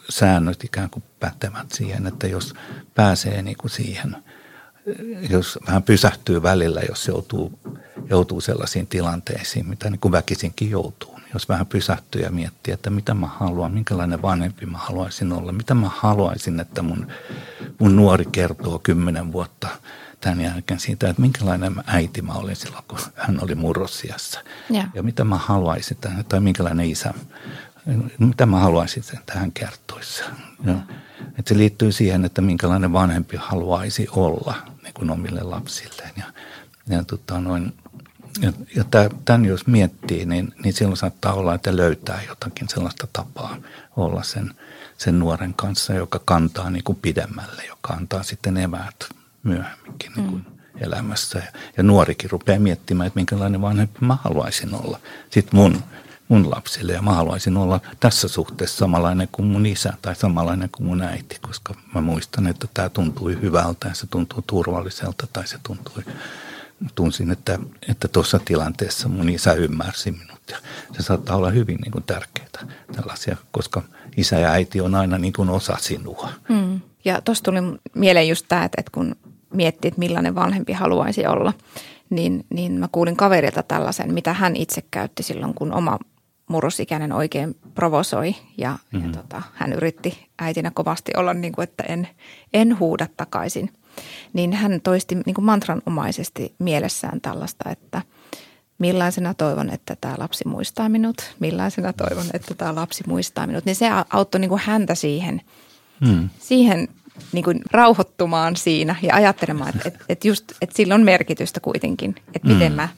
säännöt 0.09 0.63
ikään 0.63 0.89
kuin 0.89 1.03
pätevät 1.19 1.71
siihen, 1.71 2.07
että 2.07 2.27
jos 2.27 2.53
pääsee 2.95 3.41
niin 3.41 3.57
kuin 3.57 3.71
siihen– 3.71 4.15
jos 5.29 5.59
vähän 5.67 5.83
pysähtyy 5.83 6.43
välillä, 6.43 6.81
jos 6.89 7.07
joutuu, 7.07 7.59
joutuu 8.09 8.41
sellaisiin 8.41 8.87
tilanteisiin, 8.87 9.69
mitä 9.69 9.89
niin 9.89 9.99
kuin 9.99 10.11
väkisinkin 10.11 10.69
joutuu. 10.69 11.15
Niin 11.15 11.29
jos 11.33 11.49
vähän 11.49 11.65
pysähtyy 11.65 12.21
ja 12.21 12.31
miettii, 12.31 12.73
että 12.73 12.89
mitä 12.89 13.13
mä 13.13 13.27
haluan, 13.27 13.73
minkälainen 13.73 14.21
vanhempi 14.21 14.65
mä 14.65 14.77
haluaisin 14.77 15.33
olla, 15.33 15.51
mitä 15.51 15.73
mä 15.73 15.89
haluaisin, 15.95 16.59
että 16.59 16.81
mun, 16.81 17.07
mun 17.79 17.95
nuori 17.95 18.25
kertoo 18.25 18.79
kymmenen 18.79 19.31
vuotta 19.31 19.67
tämän 20.21 20.41
jälkeen 20.41 20.79
siitä, 20.79 21.09
että 21.09 21.21
minkälainen 21.21 21.75
äiti 21.87 22.21
mä 22.21 22.33
olin 22.33 22.55
silloin, 22.55 22.83
kun 22.87 22.99
hän 23.15 23.43
oli 23.43 23.55
murrosiassa. 23.55 24.39
Ja, 24.69 24.83
ja 24.93 25.03
mitä 25.03 25.23
mä 25.23 25.37
haluaisin, 25.37 25.97
tai 26.29 26.39
minkälainen 26.39 26.89
isä, 26.89 27.13
mitä 28.19 28.45
mä 28.45 28.59
haluaisin, 28.59 29.03
että 29.13 29.39
hän 29.39 29.51
kertoisi. 29.51 30.23
Ja, 30.63 30.73
että 31.39 31.49
se 31.49 31.57
liittyy 31.57 31.91
siihen, 31.91 32.25
että 32.25 32.41
minkälainen 32.41 32.93
vanhempi 32.93 33.37
haluaisi 33.37 34.07
olla 34.11 34.55
niin 34.89 34.93
kuin 34.93 35.09
omille 35.09 35.43
lapsilleen. 35.43 36.11
Ja, 36.17 36.25
ja, 36.87 37.03
tota 37.03 37.39
noin, 37.39 37.73
ja, 38.41 38.53
ja 38.75 38.83
tämän 39.25 39.45
jos 39.45 39.67
miettii, 39.67 40.25
niin, 40.25 40.53
niin 40.63 40.73
silloin 40.73 40.97
saattaa 40.97 41.33
olla, 41.33 41.53
että 41.53 41.75
löytää 41.75 42.21
jotakin 42.27 42.69
sellaista 42.69 43.07
tapaa 43.13 43.57
olla 43.97 44.23
sen, 44.23 44.53
sen 44.97 45.19
nuoren 45.19 45.53
kanssa, 45.53 45.93
joka 45.93 46.21
kantaa 46.25 46.69
niin 46.69 46.83
kuin 46.83 46.97
pidemmälle, 47.01 47.65
joka 47.65 47.93
antaa 47.93 48.23
sitten 48.23 48.57
eväät 48.57 49.09
myöhemminkin 49.43 50.11
niin 50.15 50.29
kuin 50.29 50.45
mm. 50.49 50.81
elämässä. 50.81 51.39
Ja, 51.39 51.59
ja 51.77 51.83
nuorikin 51.83 52.29
rupeaa 52.29 52.59
miettimään, 52.59 53.07
että 53.07 53.19
minkälainen 53.19 53.61
vanhempi 53.61 54.05
mä 54.05 54.17
haluaisin 54.23 54.73
olla. 54.73 54.99
Sitten 55.29 55.55
mun 55.55 55.83
mun 56.29 56.51
lapsille 56.51 56.93
ja 56.93 57.01
mä 57.01 57.13
haluaisin 57.13 57.57
olla 57.57 57.79
tässä 57.99 58.27
suhteessa 58.27 58.77
samanlainen 58.77 59.27
kuin 59.31 59.45
mun 59.45 59.65
isä 59.65 59.93
tai 60.01 60.15
samanlainen 60.15 60.69
kuin 60.69 60.87
mun 60.87 61.01
äiti, 61.01 61.37
koska 61.41 61.75
mä 61.95 62.01
muistan, 62.01 62.47
että 62.47 62.67
tämä 62.73 62.89
tuntui 62.89 63.41
hyvältä 63.41 63.87
ja 63.87 63.95
se 63.95 64.07
tuntuu 64.07 64.43
turvalliselta 64.47 65.27
tai 65.33 65.47
se 65.47 65.57
tuntui, 65.63 66.03
tunsin, 66.95 67.31
että, 67.31 67.59
että 67.89 68.07
tilanteessa 68.45 69.09
mun 69.09 69.29
isä 69.29 69.53
ymmärsi 69.53 70.11
minut 70.11 70.39
ja 70.49 70.57
se 70.97 71.03
saattaa 71.03 71.35
olla 71.35 71.49
hyvin 71.49 71.77
niin 71.77 71.91
kuin 71.91 72.03
tärkeää 72.03 72.47
tällaisia, 72.95 73.37
koska 73.51 73.81
isä 74.17 74.39
ja 74.39 74.51
äiti 74.51 74.81
on 74.81 74.95
aina 74.95 75.17
niin 75.17 75.33
kuin 75.33 75.49
osa 75.49 75.77
sinua. 75.79 76.29
Mm. 76.49 76.81
Ja 77.05 77.21
tuossa 77.21 77.43
tuli 77.43 77.59
mieleen 77.95 78.27
just 78.27 78.45
tämä, 78.47 78.63
että, 78.63 78.75
että 78.79 78.91
kun 78.91 79.15
miettii, 79.53 79.89
että 79.89 79.99
millainen 79.99 80.35
vanhempi 80.35 80.73
haluaisi 80.73 81.27
olla, 81.27 81.53
niin, 82.09 82.45
niin 82.49 82.71
mä 82.71 82.89
kuulin 82.91 83.15
kaverilta 83.15 83.63
tällaisen, 83.63 84.13
mitä 84.13 84.33
hän 84.33 84.55
itse 84.55 84.83
käytti 84.91 85.23
silloin, 85.23 85.53
kun 85.53 85.73
oma 85.73 85.99
murrosikäinen 86.49 87.13
oikein 87.13 87.55
provosoi 87.75 88.35
ja, 88.57 88.77
mm-hmm. 88.91 89.07
ja 89.07 89.17
tota, 89.21 89.41
hän 89.53 89.73
yritti 89.73 90.27
äitinä 90.39 90.71
kovasti 90.71 91.11
olla 91.17 91.33
niin 91.33 91.53
kuin, 91.53 91.63
että 91.63 91.83
en, 91.83 92.07
en 92.53 92.79
huuda 92.79 93.07
takaisin. 93.17 93.73
Niin 94.33 94.53
hän 94.53 94.81
toisti 94.83 95.15
niin 95.15 95.33
kuin 95.33 95.45
mantranomaisesti 95.45 96.55
mielessään 96.59 97.21
tällaista, 97.21 97.69
että 97.69 98.01
millaisena 98.77 99.33
toivon, 99.33 99.69
että 99.69 99.95
tämä 100.01 100.15
lapsi 100.17 100.47
muistaa 100.47 100.89
minut, 100.89 101.35
millaisena 101.39 101.93
toivon, 101.93 102.25
että 102.33 102.55
tämä 102.55 102.75
lapsi 102.75 103.03
muistaa 103.07 103.47
minut. 103.47 103.65
Niin 103.65 103.75
se 103.75 103.85
auttoi 104.09 104.41
niin 104.41 104.49
kuin 104.49 104.61
häntä 104.65 104.95
siihen, 104.95 105.41
mm. 105.99 106.29
siihen 106.39 106.87
niin 107.31 107.43
kuin 107.43 107.61
rauhoittumaan 107.71 108.55
siinä 108.55 108.95
ja 109.01 109.15
ajattelemaan, 109.15 109.69
että, 109.69 109.87
että, 109.87 110.05
että, 110.09 110.27
just, 110.27 110.51
että 110.61 110.75
sillä 110.75 110.95
on 110.95 111.03
merkitystä 111.03 111.59
kuitenkin, 111.59 112.15
että 112.33 112.47
miten 112.47 112.71
mm. 112.71 112.75
mä 112.75 112.89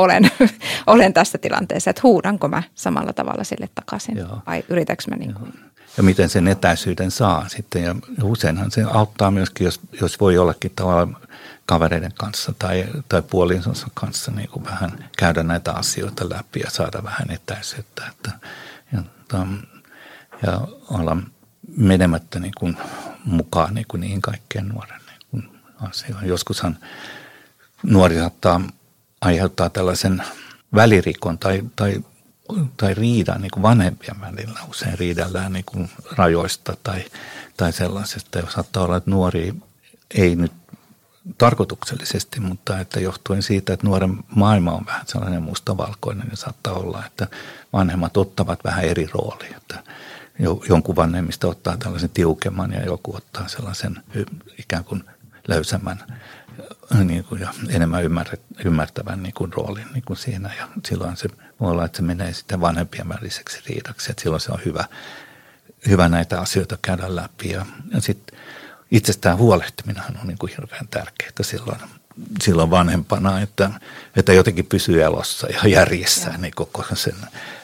olen, 0.00 0.30
olen 0.86 1.12
tässä 1.12 1.38
tilanteessa, 1.38 1.90
että 1.90 2.02
huudanko 2.04 2.48
mä 2.48 2.62
samalla 2.74 3.12
tavalla 3.12 3.44
sille 3.44 3.68
takaisin 3.74 4.16
Joo. 4.16 4.42
vai 4.46 4.64
yritänkö 4.68 5.02
mä 5.10 5.16
niin 5.16 5.34
kuin. 5.34 5.52
Ja 5.96 6.02
miten 6.02 6.28
sen 6.28 6.48
etäisyyden 6.48 7.10
saa 7.10 7.48
sitten 7.48 7.82
ja 7.82 7.94
useinhan 8.22 8.70
se 8.70 8.82
auttaa 8.82 9.30
myöskin, 9.30 9.64
jos, 9.64 9.80
jos 10.00 10.20
voi 10.20 10.38
ollakin 10.38 10.72
tavallaan 10.76 11.16
kavereiden 11.66 12.12
kanssa 12.14 12.54
tai, 12.58 12.86
tai 13.08 13.22
puolisonsa 13.22 13.86
kanssa 13.94 14.30
niin 14.30 14.48
kuin 14.48 14.64
vähän 14.64 15.08
käydä 15.18 15.42
näitä 15.42 15.72
asioita 15.72 16.28
läpi 16.28 16.60
ja 16.60 16.70
saada 16.70 17.02
vähän 17.04 17.30
etäisyyttä. 17.30 18.02
Että, 18.10 18.30
ja, 18.92 19.02
ja 20.46 20.60
olla 20.90 21.16
menemättä 21.76 22.40
niin 22.40 22.54
kuin 22.58 22.76
mukaan 23.24 23.74
niin 23.74 23.86
kuin 23.88 24.00
niihin 24.00 24.22
kaikkien 24.22 24.68
nuoren 24.68 25.00
niin 25.06 25.20
kuin 25.30 25.60
asioihin. 25.80 26.28
Joskushan 26.28 26.78
nuori 27.82 28.18
saattaa 28.18 28.60
aiheuttaa 29.20 29.70
tällaisen 29.70 30.22
välirikon 30.74 31.38
tai, 31.38 31.62
tai, 31.76 32.04
tai 32.76 32.94
riidan 32.94 33.40
niin 33.40 33.50
kuin 33.50 33.62
vanhempien 33.62 34.20
välillä. 34.20 34.60
Usein 34.70 34.98
riidellään 34.98 35.52
niin 35.52 35.64
kuin 35.64 35.90
rajoista 36.12 36.76
tai, 36.82 37.04
tai 37.56 37.72
sellaisesta. 37.72 38.38
Jos 38.38 38.52
saattaa 38.52 38.84
olla, 38.84 38.96
että 38.96 39.10
nuori 39.10 39.54
ei 40.14 40.36
nyt 40.36 40.52
tarkoituksellisesti, 41.38 42.40
mutta 42.40 42.78
että 42.78 43.00
johtuen 43.00 43.42
siitä, 43.42 43.72
että 43.72 43.86
nuoren 43.86 44.18
maailma 44.34 44.72
on 44.72 44.86
vähän 44.86 45.06
sellainen 45.06 45.42
mustavalkoinen, 45.42 46.28
niin 46.28 46.36
saattaa 46.36 46.74
olla, 46.74 47.06
että 47.06 47.26
vanhemmat 47.72 48.16
ottavat 48.16 48.64
vähän 48.64 48.84
eri 48.84 49.06
roolia. 49.14 49.56
Että 49.56 49.82
jonkun 50.68 50.96
vanhemmista 50.96 51.48
ottaa 51.48 51.76
tällaisen 51.76 52.10
tiukemman 52.10 52.72
ja 52.72 52.84
joku 52.84 53.16
ottaa 53.16 53.48
sellaisen 53.48 54.02
ikään 54.58 54.84
kuin 54.84 55.04
löysemmän 55.48 55.98
niin 57.04 57.24
kuin, 57.24 57.40
ja 57.40 57.54
enemmän 57.68 58.02
ymmärtävän 58.64 59.22
niin 59.22 59.34
kuin, 59.34 59.52
roolin 59.52 59.86
niin 59.92 60.04
kuin 60.06 60.16
siinä. 60.16 60.50
Ja 60.58 60.68
silloin 60.86 61.16
se 61.16 61.28
voi 61.60 61.70
olla, 61.70 61.84
että 61.84 61.96
se 61.96 62.02
menee 62.02 62.32
sitten 62.32 62.60
vanhempien 62.60 63.08
väliseksi 63.08 63.62
riidaksi. 63.68 64.10
Että 64.10 64.22
silloin 64.22 64.40
se 64.40 64.52
on 64.52 64.60
hyvä, 64.64 64.84
hyvä 65.88 66.08
näitä 66.08 66.40
asioita 66.40 66.78
käydä 66.82 67.16
läpi. 67.16 67.50
Ja, 67.50 67.66
ja 67.94 68.00
sitten 68.00 68.38
itsestään 68.90 69.38
huolehtiminen 69.38 70.02
on 70.20 70.26
niin 70.26 70.38
kuin 70.38 70.50
hirveän 70.50 70.88
tärkeää 70.88 71.32
silloin, 71.42 71.80
silloin 72.42 72.70
vanhempana, 72.70 73.40
että, 73.40 73.70
että 74.16 74.32
jotenkin 74.32 74.66
pysyy 74.66 75.02
elossa 75.02 75.46
ja 75.46 75.68
järjessä 75.68 76.34
niin 76.38 76.52
koko 76.56 76.84
sen, 76.94 77.16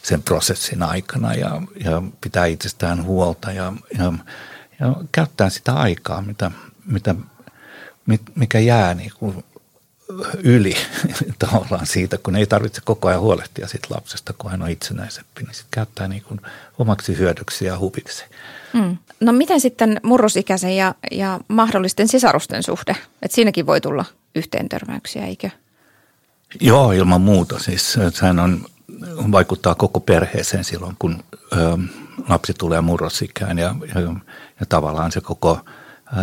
sen 0.03 0.23
prosessin 0.23 0.83
aikana 0.83 1.35
ja, 1.35 1.63
ja 1.85 2.03
pitää 2.21 2.47
itsestään 2.47 3.05
huolta 3.05 3.53
ja, 3.53 3.73
ja, 3.99 4.13
ja 4.81 4.95
käyttää 5.13 5.51
sitä 5.51 5.75
aikaa, 5.75 6.23
mitä, 6.23 6.51
mitä 6.87 7.15
mikä 8.35 8.59
jää 8.59 8.95
niin 8.95 9.13
kuin 9.19 9.45
yli 10.43 10.75
tavallaan 11.39 11.87
siitä, 11.87 12.19
kun 12.19 12.37
ei 12.37 12.47
tarvitse 12.47 12.81
koko 12.85 13.09
ajan 13.09 13.21
huolehtia 13.21 13.69
siitä 13.69 13.87
lapsesta, 13.91 14.33
kun 14.39 14.51
hän 14.51 14.63
on 14.63 14.71
itsenäisempi, 14.71 15.43
niin 15.43 15.55
sitten 15.55 15.71
käyttää 15.71 16.09
niin 16.09 16.23
kuin 16.23 16.41
omaksi 16.79 17.19
hyödyksi 17.19 17.65
ja 17.65 17.79
hupiksi. 17.79 18.25
Hmm. 18.73 18.97
No 19.21 19.33
miten 19.33 19.61
sitten 19.61 20.01
murrosikäisen 20.03 20.77
ja, 20.77 20.95
ja 21.11 21.41
mahdollisten 21.49 22.09
sisarusten 22.09 22.63
suhde? 22.63 22.97
Et 23.23 23.33
siinäkin 23.33 23.67
voi 23.67 23.81
tulla 23.81 24.05
yhteentörmäyksiä, 24.35 25.27
eikö? 25.27 25.51
Joo, 26.61 26.93
ilman 26.93 27.21
muuta. 27.21 27.59
Siis 27.59 27.99
sehän 28.13 28.39
on, 28.39 28.67
vaikuttaa 29.33 29.75
koko 29.75 30.01
perheeseen 30.01 30.65
silloin, 30.65 30.97
kun 30.99 31.25
ö, 31.53 31.57
lapsi 32.29 32.55
tulee 32.55 32.81
murrosikään 32.81 33.59
ja, 33.59 33.75
ja, 33.95 34.01
ja 34.61 34.67
tavallaan 34.69 35.13
se 35.13 35.21
koko– 35.21 35.61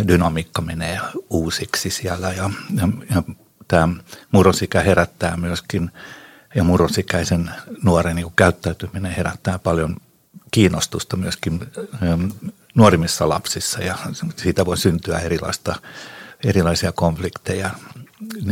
dynamiikka 0.08 0.62
menee 0.62 1.00
uusiksi 1.30 1.90
siellä 1.90 2.32
ja, 2.32 2.50
ja, 2.76 2.88
ja 3.16 3.24
tämä 3.68 3.88
murrosikä 4.32 4.82
herättää 4.82 5.38
myöskin 5.38 5.92
ja 6.56 6.64
murrosikäisen 6.64 7.52
nuoren 7.84 8.16
niin 8.16 8.34
käyttäytyminen 8.36 9.12
herättää 9.12 9.60
paljon 9.60 9.98
kiinnostusta 10.52 11.18
myöskin 11.18 11.72
nuorimmissa 12.76 13.30
lapsissa 13.30 13.84
ja 13.84 13.98
siitä 14.36 14.66
voi 14.66 14.78
syntyä 14.78 15.20
erilaista, 15.20 15.76
erilaisia 16.44 16.92
konflikteja 16.92 17.70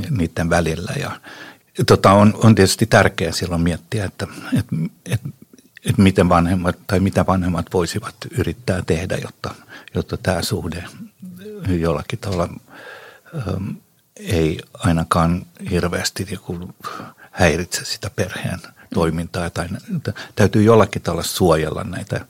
niiden 0.09 0.49
välillä. 0.49 0.93
Ja 0.99 1.11
tota, 1.87 2.11
on, 2.11 2.33
on 2.43 2.55
tietysti 2.55 2.85
tärkeää 2.85 3.31
silloin 3.31 3.61
miettiä, 3.61 4.05
että, 4.05 4.27
että, 4.59 4.75
että, 5.05 5.29
että 5.85 6.01
miten 6.01 6.29
vanhemmat 6.29 6.77
tai 6.87 6.99
mitä 6.99 7.25
vanhemmat 7.27 7.65
voisivat 7.73 8.15
yrittää 8.37 8.81
tehdä, 8.87 9.17
jotta, 9.17 9.55
jotta 9.95 10.17
tämä 10.17 10.41
suhde 10.41 10.83
jollakin 11.67 12.19
tavalla 12.19 12.49
ähm, 13.35 13.69
ei 14.15 14.59
ainakaan 14.73 15.45
hirveästi 15.71 16.27
joku 16.31 16.75
häiritse 17.31 17.85
sitä 17.85 18.09
perheen 18.15 18.59
toimintaa. 18.93 19.49
Tai 19.49 19.69
täytyy 20.35 20.63
jollakin 20.63 21.01
tavalla 21.01 21.23
suojella 21.23 21.83
näitä 21.83 22.25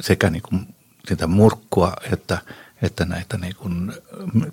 sekä 0.00 0.30
niin 0.30 0.42
kuin 0.42 0.74
sitä 1.08 1.26
murkkua 1.26 1.92
että, 2.12 2.38
että 2.82 3.04
näitä 3.04 3.38
niin 3.38 3.56
kuin 3.56 3.92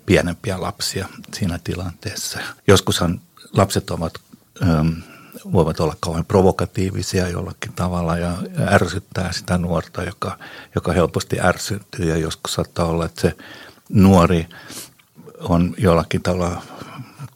pienempiä 0.06 0.60
lapsia 0.60 1.08
siinä 1.34 1.58
tilanteessa. 1.64 2.38
Joskushan 2.66 3.20
lapset 3.52 3.90
ovat, 3.90 4.14
ähm, 4.62 4.88
voivat 5.52 5.80
olla 5.80 5.96
kauhean 6.00 6.24
provokatiivisia 6.24 7.28
jollakin 7.28 7.72
tavalla 7.72 8.18
ja 8.18 8.38
ärsyttää 8.72 9.32
sitä 9.32 9.58
nuorta, 9.58 10.02
joka, 10.02 10.38
joka 10.74 10.92
helposti 10.92 11.40
ärsyttyy 11.40 12.08
ja 12.08 12.16
joskus 12.16 12.54
saattaa 12.54 12.86
olla, 12.86 13.04
että 13.04 13.20
se 13.20 13.36
nuori 13.88 14.46
on 15.40 15.74
jollakin 15.78 16.22
tavalla 16.22 16.62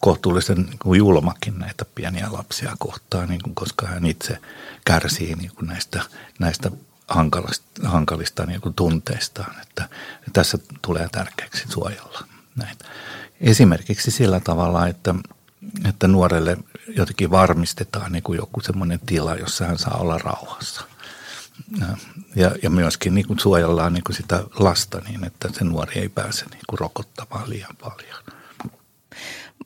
kohtuullisen 0.00 0.56
niin 0.56 0.96
julmakin 0.98 1.58
näitä 1.58 1.84
pieniä 1.94 2.28
lapsia 2.30 2.76
kohtaan, 2.78 3.28
niin 3.28 3.40
koska 3.54 3.86
hän 3.86 4.06
itse 4.06 4.38
kärsii 4.84 5.34
niin 5.34 5.50
näistä, 5.62 6.02
näistä 6.38 6.70
hankalista, 7.08 7.88
hankalista 7.88 8.46
niin 8.46 8.60
tunteistaan. 8.76 9.60
Että 9.62 9.88
tässä 10.32 10.58
tulee 10.82 11.08
tärkeäksi 11.12 11.64
suojella 11.68 12.24
näitä. 12.56 12.84
Esimerkiksi 13.40 14.10
sillä 14.10 14.40
tavalla, 14.40 14.86
että, 14.86 15.14
että 15.88 16.08
nuorelle 16.08 16.56
jotenkin 16.96 17.30
varmistetaan 17.30 18.12
joku 18.36 18.60
semmoinen 18.60 19.00
tila, 19.06 19.34
jossa 19.34 19.66
hän 19.66 19.78
saa 19.78 19.96
olla 19.96 20.18
rauhassa– 20.18 20.82
ja, 22.36 22.50
ja 22.62 22.70
myöskin 22.70 23.14
niin 23.14 23.26
kuin 23.26 23.38
suojellaan 23.38 23.92
niin 23.92 24.04
kuin 24.04 24.16
sitä 24.16 24.44
lasta 24.58 25.00
niin, 25.08 25.24
että 25.24 25.48
se 25.52 25.64
nuori 25.64 26.00
ei 26.00 26.08
pääse 26.08 26.44
niin 26.44 26.62
kuin 26.68 26.78
rokottamaan 26.78 27.50
liian 27.50 27.76
paljon. 27.80 28.22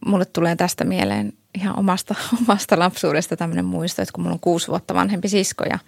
Mulle 0.06 0.24
tulee 0.24 0.56
tästä 0.56 0.84
mieleen 0.84 1.32
ihan 1.54 1.78
omasta, 1.78 2.14
omasta 2.42 2.78
lapsuudesta 2.78 3.36
tämmöinen 3.36 3.64
muisto, 3.64 4.02
että 4.02 4.12
kun 4.12 4.22
mulla 4.22 4.34
on 4.34 4.40
kuusi 4.40 4.68
vuotta 4.68 4.94
vanhempi 4.94 5.28
sisko 5.28 5.64
ja, 5.64 5.78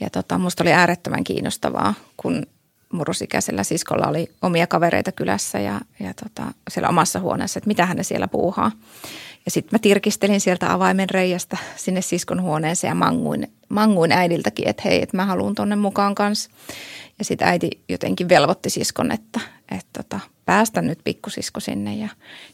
ja 0.00 0.10
tota, 0.10 0.38
musta 0.38 0.64
oli 0.64 0.72
äärettömän 0.72 1.24
kiinnostavaa, 1.24 1.94
kun 2.16 2.46
murrosikäisellä 2.92 3.64
siskolla 3.64 4.06
oli 4.06 4.30
omia 4.42 4.66
kavereita 4.66 5.12
kylässä 5.12 5.58
ja, 5.58 5.80
ja 6.00 6.14
tota, 6.14 6.52
siellä 6.70 6.88
omassa 6.88 7.20
huoneessa, 7.20 7.58
että 7.58 7.68
mitä 7.68 7.86
hän 7.86 8.04
siellä 8.04 8.28
puuhaa. 8.28 8.72
Ja 9.44 9.50
sitten 9.50 9.68
mä 9.72 9.78
tirkistelin 9.78 10.40
sieltä 10.40 10.72
avaimen 10.72 11.10
reiästä 11.10 11.56
sinne 11.76 12.02
siskon 12.02 12.42
huoneeseen 12.42 12.90
ja 12.90 12.94
manguin, 12.94 13.52
manguin 13.68 14.12
äidiltäkin, 14.12 14.68
että 14.68 14.82
hei, 14.84 15.02
että 15.02 15.16
mä 15.16 15.26
haluan 15.26 15.54
tonne 15.54 15.76
mukaan 15.76 16.14
kanssa. 16.14 16.50
Ja 17.18 17.24
sitten 17.24 17.48
äiti 17.48 17.70
jotenkin 17.88 18.28
velvoitti 18.28 18.70
siskon, 18.70 19.12
että, 19.12 19.40
että 19.70 20.02
tota, 20.02 20.20
päästä 20.50 20.82
nyt 20.82 20.98
pikkusisko 21.04 21.60
sinne. 21.60 21.94
Ja, 21.94 22.08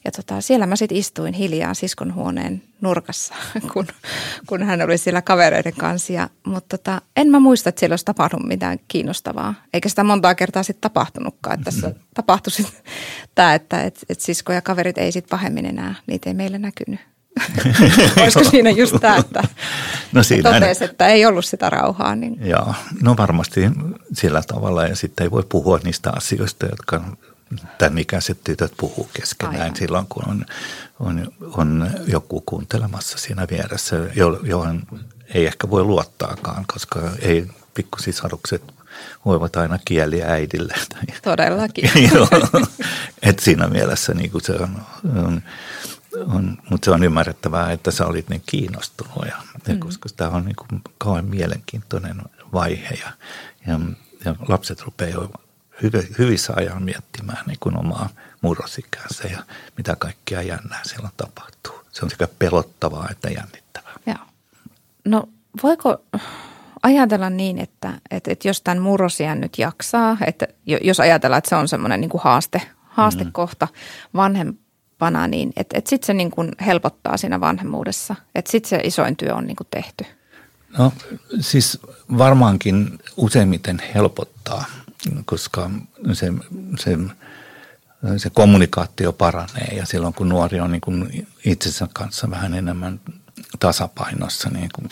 ja 0.05 0.11
tota, 0.11 0.41
siellä 0.41 0.67
mä 0.67 0.77
sitten 0.77 0.99
istuin 0.99 1.35
hiljaa 1.35 1.75
siskon 1.75 2.15
huoneen 2.15 2.63
nurkassa, 2.81 3.35
kun, 3.73 3.87
kun 4.47 4.63
hän 4.63 4.83
oli 4.83 4.99
siellä 4.99 5.23
kavereiden 5.23 5.73
kanssa. 5.73 6.13
Ja, 6.13 6.29
mutta 6.47 6.79
tota, 6.79 7.03
en 7.17 7.29
mä 7.29 7.41
muista, 7.41 7.69
että 7.69 7.79
siellä 7.81 7.93
olisi 7.93 8.05
tapahtunut 8.05 8.49
mitään 8.49 8.79
kiinnostavaa. 8.89 9.55
Eikä 9.73 9.89
sitä 9.89 10.05
montaa 10.05 10.35
kertaa 10.35 10.63
sitten 10.63 10.81
tapahtunutkaan. 10.81 11.55
Että 11.55 11.65
tässä 11.65 11.87
mm-hmm. 11.87 12.03
tapahtui 12.15 12.51
sitten 12.51 12.83
tämä, 13.35 13.55
että 13.55 13.83
et, 13.83 14.05
et 14.09 14.21
sisko 14.21 14.53
ja 14.53 14.63
kaverit 14.63 14.99
ei 14.99 15.13
sitten 15.13 15.31
pahemmin 15.31 15.67
enää, 15.67 15.95
niitä 16.07 16.31
ei 16.31 16.35
meille 16.35 16.59
näkynyt. 16.59 17.01
Olisiko 18.23 18.51
siinä 18.51 18.71
just 18.71 18.97
tämä, 19.01 19.17
että 19.17 19.43
no 20.13 20.23
siinä 20.23 20.53
totesi, 20.53 20.85
että 20.85 21.07
ei 21.07 21.27
ollut 21.27 21.45
sitä 21.45 21.71
rauhaa? 21.71 22.17
Niin. 22.17 22.47
Joo, 22.47 22.75
no 23.03 23.17
varmasti 23.17 23.61
sillä 24.13 24.43
tavalla 24.47 24.85
ja 24.85 24.97
sitten 24.97 25.25
ei 25.25 25.31
voi 25.31 25.45
puhua 25.49 25.81
niistä 25.85 26.13
asioista, 26.17 26.67
jotka 26.67 27.05
tämän 27.79 27.99
ikäiset 27.99 28.45
tytöt 28.45 28.73
puhuu 28.77 29.11
keskenään 29.13 29.63
Aivan. 29.63 29.77
silloin, 29.77 30.07
kun 30.09 30.29
on, 30.29 30.47
on, 31.01 31.33
on 31.41 31.91
joku 32.07 32.43
kuuntelemassa 32.47 33.19
siinä 33.19 33.47
vieressä, 33.51 33.97
johon 34.43 34.83
ei 35.35 35.47
ehkä 35.47 35.71
voi 35.71 35.85
luottaakaan, 35.85 36.65
koska 36.67 37.01
ei 37.19 37.49
pikkusisarukset 37.75 38.63
voivat 39.25 39.57
aina 39.57 39.79
kieliä 39.85 40.27
äidille. 40.27 40.75
Todellakin. 41.23 41.91
Et 43.23 43.39
siinä 43.39 43.67
mielessä 43.69 44.15
niin 44.15 44.31
kuin 44.31 44.45
se 44.45 44.53
on, 44.53 44.83
on, 45.17 45.43
on, 46.27 46.59
mutta 46.71 46.85
se 46.85 46.91
on 46.91 47.05
ymmärrettävää, 47.05 47.73
että 47.73 47.91
sä 47.91 48.07
olit 48.07 48.29
niin 48.29 48.43
kiinnostunut, 48.47 49.27
ja, 49.27 49.37
mm. 49.69 49.79
koska 49.79 50.09
tämä 50.17 50.31
on 50.31 50.45
niin 50.45 50.57
kuin 50.57 50.83
kauhean 50.99 51.25
mielenkiintoinen 51.25 52.23
vaihe 52.53 52.95
ja, 52.95 53.13
ja, 53.67 53.81
ja 54.25 54.35
lapset 54.49 54.83
rupeaa 54.83 55.11
jo 55.11 55.31
hyvissä 56.19 56.53
ajan 56.57 56.83
miettimään 56.83 57.45
niin 57.47 57.59
kuin 57.61 57.79
omaa 57.79 58.09
murrosikänsä 58.43 59.29
ja 59.29 59.39
mitä 59.77 59.97
kaikkea 59.97 60.43
jännää 60.43 60.81
siellä 60.85 61.09
tapahtuu. 61.17 61.75
Se 61.93 62.05
on 62.05 62.11
sekä 62.11 62.29
pelottavaa 62.39 63.09
että 63.11 63.31
jännittävää. 63.31 63.93
Joo. 64.07 64.17
No 65.05 65.29
voiko 65.63 66.03
ajatella 66.83 67.31
niin, 67.31 67.59
että, 67.59 67.93
että, 68.11 68.33
että 68.33 68.49
jos 68.49 68.63
tämän 68.63 68.83
murrosiän 68.83 69.41
nyt 69.41 69.59
jaksaa, 69.59 70.17
että 70.27 70.49
jos 70.67 71.01
ajatellaan, 71.01 71.39
että 71.39 71.49
se 71.49 71.57
on 71.57 71.69
semmoinen 71.69 72.01
niin 72.01 72.11
kuin 72.11 72.23
haaste, 72.23 72.63
haastekohta 72.85 73.67
mm. 73.67 74.17
vanhempana, 74.17 75.29
niin 75.29 75.53
että, 75.57 75.79
että 75.79 75.91
sitten 75.91 76.07
se 76.07 76.15
niin 76.15 76.31
kuin 76.31 76.53
helpottaa 76.67 77.17
siinä 77.17 77.41
vanhemmuudessa. 77.41 78.15
Että 78.35 78.51
sitten 78.51 78.69
se 78.69 78.81
isoin 78.85 79.17
työ 79.17 79.35
on 79.35 79.47
niin 79.47 79.57
kuin 79.57 79.69
tehty. 79.71 80.05
No 80.79 80.93
siis 81.41 81.79
varmaankin 82.19 82.99
useimmiten 83.17 83.83
helpottaa– 83.95 84.65
koska 85.25 85.71
se, 86.13 86.33
se, 86.79 86.99
se 88.17 88.31
kommunikaatio 88.31 89.13
paranee 89.13 89.75
ja 89.77 89.87
silloin 89.87 90.15
kun 90.15 90.29
nuori 90.29 90.61
on 90.61 90.73
niin 90.73 90.81
kuin 90.81 91.27
itsensä 91.45 91.89
kanssa 91.93 92.31
vähän 92.31 92.55
enemmän 92.55 93.01
tasapainossa, 93.59 94.51
niin 94.51 94.69
kuin 94.75 94.89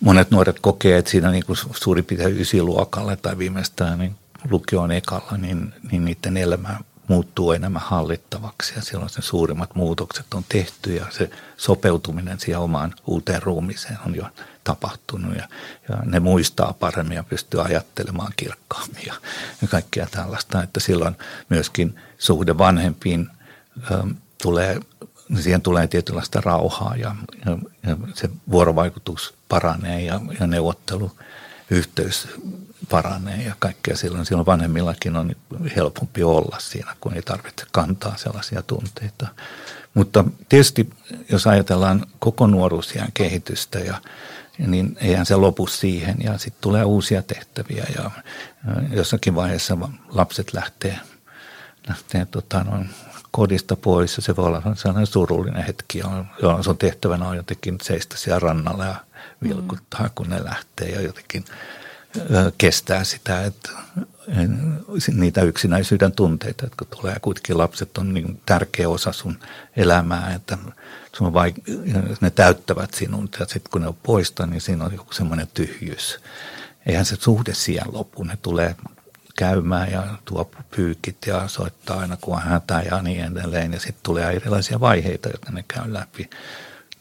monet 0.00 0.30
nuoret 0.30 0.60
kokee, 0.60 0.98
että 0.98 1.10
siinä 1.10 1.30
niin 1.30 1.46
kuin 1.46 1.56
suurin 1.56 2.04
piirtein 2.04 2.40
ysiluokalle 2.40 3.16
tai 3.16 3.38
viimeistään 3.38 3.98
niin 3.98 4.16
lukioon 4.50 4.92
ekalla, 4.92 5.36
niin, 5.36 5.74
niin 5.92 6.04
niiden 6.04 6.36
elämä 6.36 6.78
muuttuu 7.10 7.52
enemmän 7.52 7.82
hallittavaksi 7.82 8.72
ja 8.76 8.82
silloin 8.82 9.10
se 9.10 9.22
suurimmat 9.22 9.74
muutokset 9.74 10.34
on 10.34 10.44
tehty 10.48 10.94
ja 10.94 11.06
se 11.10 11.30
sopeutuminen 11.56 12.40
siihen 12.40 12.60
omaan 12.60 12.94
uuteen 13.06 13.42
ruumiseen 13.42 13.98
on 14.06 14.14
jo 14.14 14.24
tapahtunut 14.64 15.36
ja, 15.36 15.48
ja 15.88 15.96
ne 16.04 16.20
muistaa 16.20 16.74
paremmin 16.80 17.16
ja 17.16 17.24
pystyy 17.24 17.62
ajattelemaan 17.62 18.32
kirkkaammin 18.36 19.06
ja, 19.06 19.14
ja 19.62 19.68
kaikkea 19.68 20.06
tällaista, 20.10 20.62
että 20.62 20.80
silloin 20.80 21.16
myöskin 21.48 22.00
suhde 22.18 22.58
vanhempiin 22.58 23.28
ö, 23.90 24.02
tulee, 24.42 24.80
siihen 25.40 25.62
tulee 25.62 25.86
tietynlaista 25.86 26.40
rauhaa 26.40 26.96
ja, 26.96 27.14
ja, 27.46 27.58
ja 27.86 27.96
se 28.14 28.30
vuorovaikutus 28.50 29.34
paranee 29.48 30.02
ja, 30.02 30.20
ja 30.40 30.46
neuvotteluyhteys 30.46 32.28
paranee 32.90 33.42
ja 33.42 33.54
kaikkea 33.58 33.96
silloin. 33.96 34.26
Silloin 34.26 34.46
vanhemmillakin 34.46 35.16
on 35.16 35.36
helpompi 35.76 36.22
olla 36.22 36.56
siinä, 36.60 36.96
kun 37.00 37.14
ei 37.14 37.22
tarvitse 37.22 37.66
kantaa 37.72 38.16
sellaisia 38.16 38.62
tunteita. 38.62 39.26
Mutta 39.94 40.24
tietysti 40.48 40.90
jos 41.28 41.46
ajatellaan 41.46 42.06
koko 42.18 42.46
nuoruusien 42.46 43.08
kehitystä 43.14 43.78
ja 43.78 43.94
niin 44.58 44.96
eihän 45.00 45.26
se 45.26 45.36
lopu 45.36 45.66
siihen 45.66 46.16
ja 46.22 46.38
sitten 46.38 46.60
tulee 46.60 46.84
uusia 46.84 47.22
tehtäviä 47.22 47.86
ja 47.96 48.10
jossakin 48.92 49.34
vaiheessa 49.34 49.78
lapset 50.08 50.52
lähtee, 50.52 50.98
lähtee 51.88 52.26
tota, 52.26 52.64
noin 52.64 52.90
kodista 53.30 53.76
pois 53.76 54.16
ja 54.16 54.22
se 54.22 54.36
voi 54.36 54.46
olla 54.46 54.62
sellainen 54.74 55.06
surullinen 55.06 55.64
hetki, 55.64 55.98
jolloin 56.42 56.64
sun 56.64 56.78
tehtävänä 56.78 57.28
on 57.28 57.36
jotenkin 57.36 57.78
seistä 57.82 58.16
siellä 58.16 58.38
rannalla 58.38 58.84
ja 58.84 58.94
vilkuttaa, 59.42 60.02
mm. 60.02 60.10
kun 60.14 60.30
ne 60.30 60.44
lähtee 60.44 60.88
ja 60.88 61.00
jotenkin 61.00 61.44
kestää 62.58 63.04
sitä, 63.04 63.44
että 63.44 63.70
niitä 65.14 65.42
yksinäisyyden 65.42 66.12
tunteita, 66.12 66.64
jotka 66.64 66.84
tulee. 66.84 67.16
Kuitenkin 67.22 67.58
lapset 67.58 67.98
on 67.98 68.14
niin 68.14 68.40
tärkeä 68.46 68.88
osa 68.88 69.12
sun 69.12 69.38
elämää, 69.76 70.34
että 70.34 70.58
sun 71.16 71.32
vaik- 71.32 71.62
ne 72.20 72.30
täyttävät 72.30 72.94
sinun. 72.94 73.28
Ja 73.40 73.46
sitten 73.46 73.70
kun 73.70 73.80
ne 73.80 73.88
on 73.88 73.96
poista, 74.02 74.46
niin 74.46 74.60
siinä 74.60 74.84
on 74.84 74.92
joku 74.92 75.12
semmoinen 75.12 75.48
tyhjyys. 75.54 76.20
Eihän 76.86 77.04
se 77.04 77.16
suhde 77.16 77.54
siihen 77.54 77.86
lopu. 77.92 78.22
Ne 78.22 78.38
tulee 78.42 78.76
käymään 79.38 79.92
ja 79.92 80.06
tuo 80.24 80.50
pyykit 80.76 81.26
ja 81.26 81.48
soittaa 81.48 82.00
aina 82.00 82.16
kun 82.16 82.34
on 82.34 82.42
hätä 82.42 82.82
ja 82.90 83.02
niin 83.02 83.24
edelleen. 83.24 83.72
Ja 83.72 83.80
sitten 83.80 84.02
tulee 84.02 84.32
erilaisia 84.32 84.80
vaiheita, 84.80 85.28
joita 85.28 85.52
ne 85.52 85.64
käy 85.68 85.92
läpi. 85.92 86.30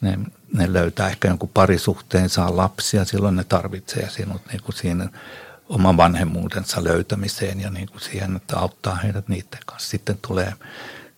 Ne, 0.01 0.19
ne 0.53 0.73
löytää 0.73 1.09
ehkä 1.09 1.27
jonkun 1.27 1.49
parisuhteen, 1.49 2.29
saa 2.29 2.57
lapsia, 2.57 3.05
silloin 3.05 3.35
ne 3.35 3.43
tarvitsee 3.43 4.09
sinut 4.09 4.41
niin 4.51 4.63
kuin 4.63 4.75
siinä 4.75 5.09
oman 5.69 5.97
vanhemmuutensa 5.97 6.83
löytämiseen 6.83 7.59
ja 7.59 7.69
niin 7.69 7.87
kuin 7.89 8.01
siihen, 8.01 8.35
että 8.35 8.57
auttaa 8.57 8.95
heidät 8.95 9.27
niiden 9.27 9.59
kanssa. 9.65 9.89
Sitten 9.89 10.17
tulee 10.27 10.53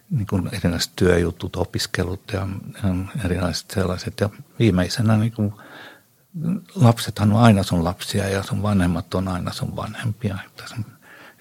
niin 0.10 0.28
kuin 0.28 0.50
erilaiset 0.52 0.92
työjutut, 0.96 1.56
opiskelut 1.56 2.22
ja, 2.34 2.48
ja 2.84 2.96
erilaiset 3.26 3.72
sellaiset. 3.72 4.20
Ja 4.20 4.30
viimeisenä 4.60 5.18
niin 5.18 5.32
kuin 5.32 5.54
lapsethan 6.76 7.34
on 7.34 7.44
aina 7.44 7.64
sun 7.64 7.84
lapsia 7.84 8.30
ja 8.30 8.44
sun 8.44 8.64
vanhemmat 8.64 9.14
on 9.14 9.28
aina 9.28 9.54
sun 9.54 9.76
vanhempia. 9.76 10.38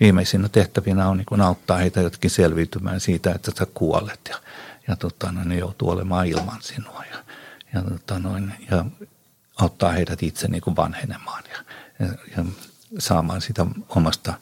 Viimeisinä 0.00 0.48
tehtävinä 0.48 1.08
on 1.08 1.16
niin 1.16 1.26
kuin 1.26 1.40
auttaa 1.40 1.76
heitä 1.76 2.00
jotkin 2.00 2.30
selviytymään 2.30 3.00
siitä, 3.00 3.32
että 3.32 3.52
sä 3.58 3.66
kuolet 3.74 4.20
ja, 4.28 4.36
ja 4.88 4.96
tota, 4.96 5.32
no, 5.32 5.44
ne 5.44 5.56
joutuu 5.56 5.90
olemaan 5.90 6.26
ilman 6.26 6.62
sinua 6.62 7.04
ja, 7.10 7.18
ja, 7.74 7.82
tota, 7.82 8.18
noin, 8.18 8.52
ja 8.70 8.84
auttaa 9.56 9.92
heidät 9.92 10.22
itse 10.22 10.48
niin 10.48 10.62
kuin 10.62 10.76
vanhenemaan 10.76 11.42
ja, 11.50 11.64
ja, 12.06 12.12
ja 12.36 12.44
saamaan 12.98 13.40
sitä 13.40 13.66
omasta 13.88 14.34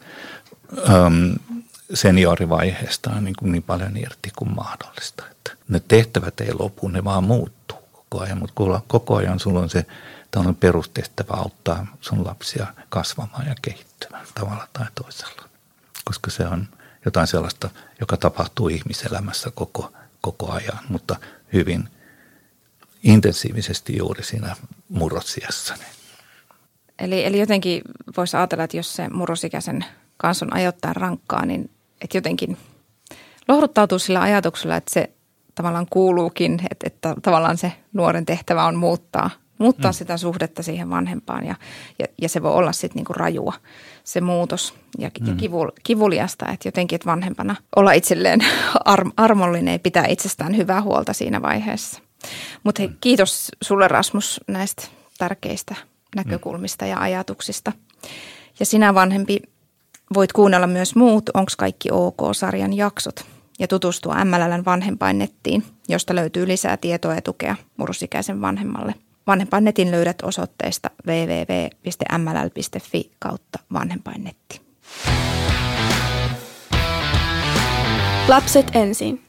äm, 0.88 1.34
seniorivaiheestaan 1.94 3.24
niin, 3.24 3.36
kuin 3.38 3.52
niin 3.52 3.62
paljon 3.62 3.96
irti 3.96 4.30
kuin 4.36 4.54
mahdollista. 4.54 5.24
Että 5.30 5.56
ne 5.68 5.80
tehtävät 5.88 6.40
ei 6.40 6.54
lopu, 6.54 6.88
ne 6.88 7.04
vaan 7.04 7.24
muuttuu 7.24 7.78
koko 7.92 8.20
ajan, 8.24 8.38
mutta 8.38 8.80
koko 8.86 9.16
ajan 9.16 9.40
sulla 9.40 9.60
on 9.60 9.70
se 9.70 9.86
tällainen 10.30 10.56
perustehtävä 10.56 11.34
auttaa 11.34 11.86
sun 12.00 12.26
lapsia 12.26 12.66
kasvamaan 12.88 13.46
ja 13.46 13.54
kehittymään 13.62 14.26
tavalla 14.34 14.68
tai 14.72 14.86
toisella. 14.94 15.42
Koska 16.04 16.30
se 16.30 16.46
on 16.46 16.68
jotain 17.04 17.26
sellaista, 17.26 17.70
joka 18.00 18.16
tapahtuu 18.16 18.68
ihmiselämässä 18.68 19.50
koko, 19.54 19.92
koko 20.20 20.52
ajan, 20.52 20.78
mutta 20.88 21.16
hyvin 21.52 21.88
intensiivisesti 23.02 23.96
juuri 23.96 24.24
siinä 24.24 24.56
murrosiassa. 24.88 25.74
Eli, 26.98 27.24
eli 27.24 27.40
jotenkin 27.40 27.82
voisi 28.16 28.36
ajatella, 28.36 28.64
että 28.64 28.76
jos 28.76 28.96
se 28.96 29.08
murrosikäisen 29.08 29.84
kanssa 30.16 30.46
on 30.46 30.54
ajoittain 30.54 30.96
rankkaa, 30.96 31.46
niin 31.46 31.70
että 32.00 32.16
jotenkin 32.16 32.56
lohduttautuu 33.48 33.98
sillä 33.98 34.20
ajatuksella, 34.20 34.76
että 34.76 34.92
se 34.92 35.10
tavallaan 35.54 35.86
kuuluukin, 35.90 36.60
että, 36.70 36.86
että 36.86 37.14
tavallaan 37.22 37.58
se 37.58 37.72
nuoren 37.92 38.26
tehtävä 38.26 38.64
on 38.64 38.76
muuttaa, 38.76 39.30
muuttaa 39.58 39.90
mm. 39.90 39.94
sitä 39.94 40.16
suhdetta 40.16 40.62
siihen 40.62 40.90
vanhempaan 40.90 41.46
ja, 41.46 41.54
ja, 41.98 42.06
ja 42.22 42.28
se 42.28 42.42
voi 42.42 42.52
olla 42.52 42.72
sitten 42.72 42.96
niinku 42.96 43.12
rajua 43.12 43.54
se 44.04 44.20
muutos 44.20 44.74
ja, 44.98 45.10
mm. 45.20 45.26
ja 45.26 45.34
kivul, 45.34 45.70
kivuliasta, 45.82 46.48
että 46.48 46.68
jotenkin 46.68 46.96
että 46.96 47.06
vanhempana 47.06 47.56
olla 47.76 47.92
itselleen 47.92 48.40
ar, 48.84 49.04
armollinen 49.16 49.72
ja 49.72 49.78
pitää 49.78 50.06
itsestään 50.06 50.56
hyvää 50.56 50.82
huolta 50.82 51.12
siinä 51.12 51.42
vaiheessa. 51.42 52.00
Mutta 52.64 52.82
mm. 52.82 52.96
kiitos 53.00 53.48
sulle 53.62 53.88
Rasmus 53.88 54.40
näistä 54.46 54.88
tärkeistä 55.18 55.74
näkökulmista 56.16 56.86
ja 56.86 57.00
ajatuksista. 57.00 57.72
Ja 58.60 58.66
sinä 58.66 58.94
vanhempi 58.94 59.38
voit 60.14 60.32
kuunnella 60.32 60.66
myös 60.66 60.94
muut 60.94 61.30
Onks 61.34 61.56
kaikki 61.56 61.88
OK-sarjan 61.92 62.72
jaksot 62.72 63.24
ja 63.58 63.68
tutustua 63.68 64.24
MLLn 64.24 64.64
vanhempainnettiin, 64.64 65.64
josta 65.88 66.14
löytyy 66.14 66.48
lisää 66.48 66.76
tietoa 66.76 67.14
ja 67.14 67.22
tukea 67.22 67.56
murrosikäisen 67.76 68.40
vanhemmalle. 68.40 68.94
Vanhempainnetin 69.26 69.90
löydät 69.90 70.22
osoitteesta 70.22 70.90
www.mll.fi 71.06 73.10
kautta 73.18 73.58
vanhempainnetti. 73.72 74.60
Lapset 78.28 78.70
ensin. 78.74 79.27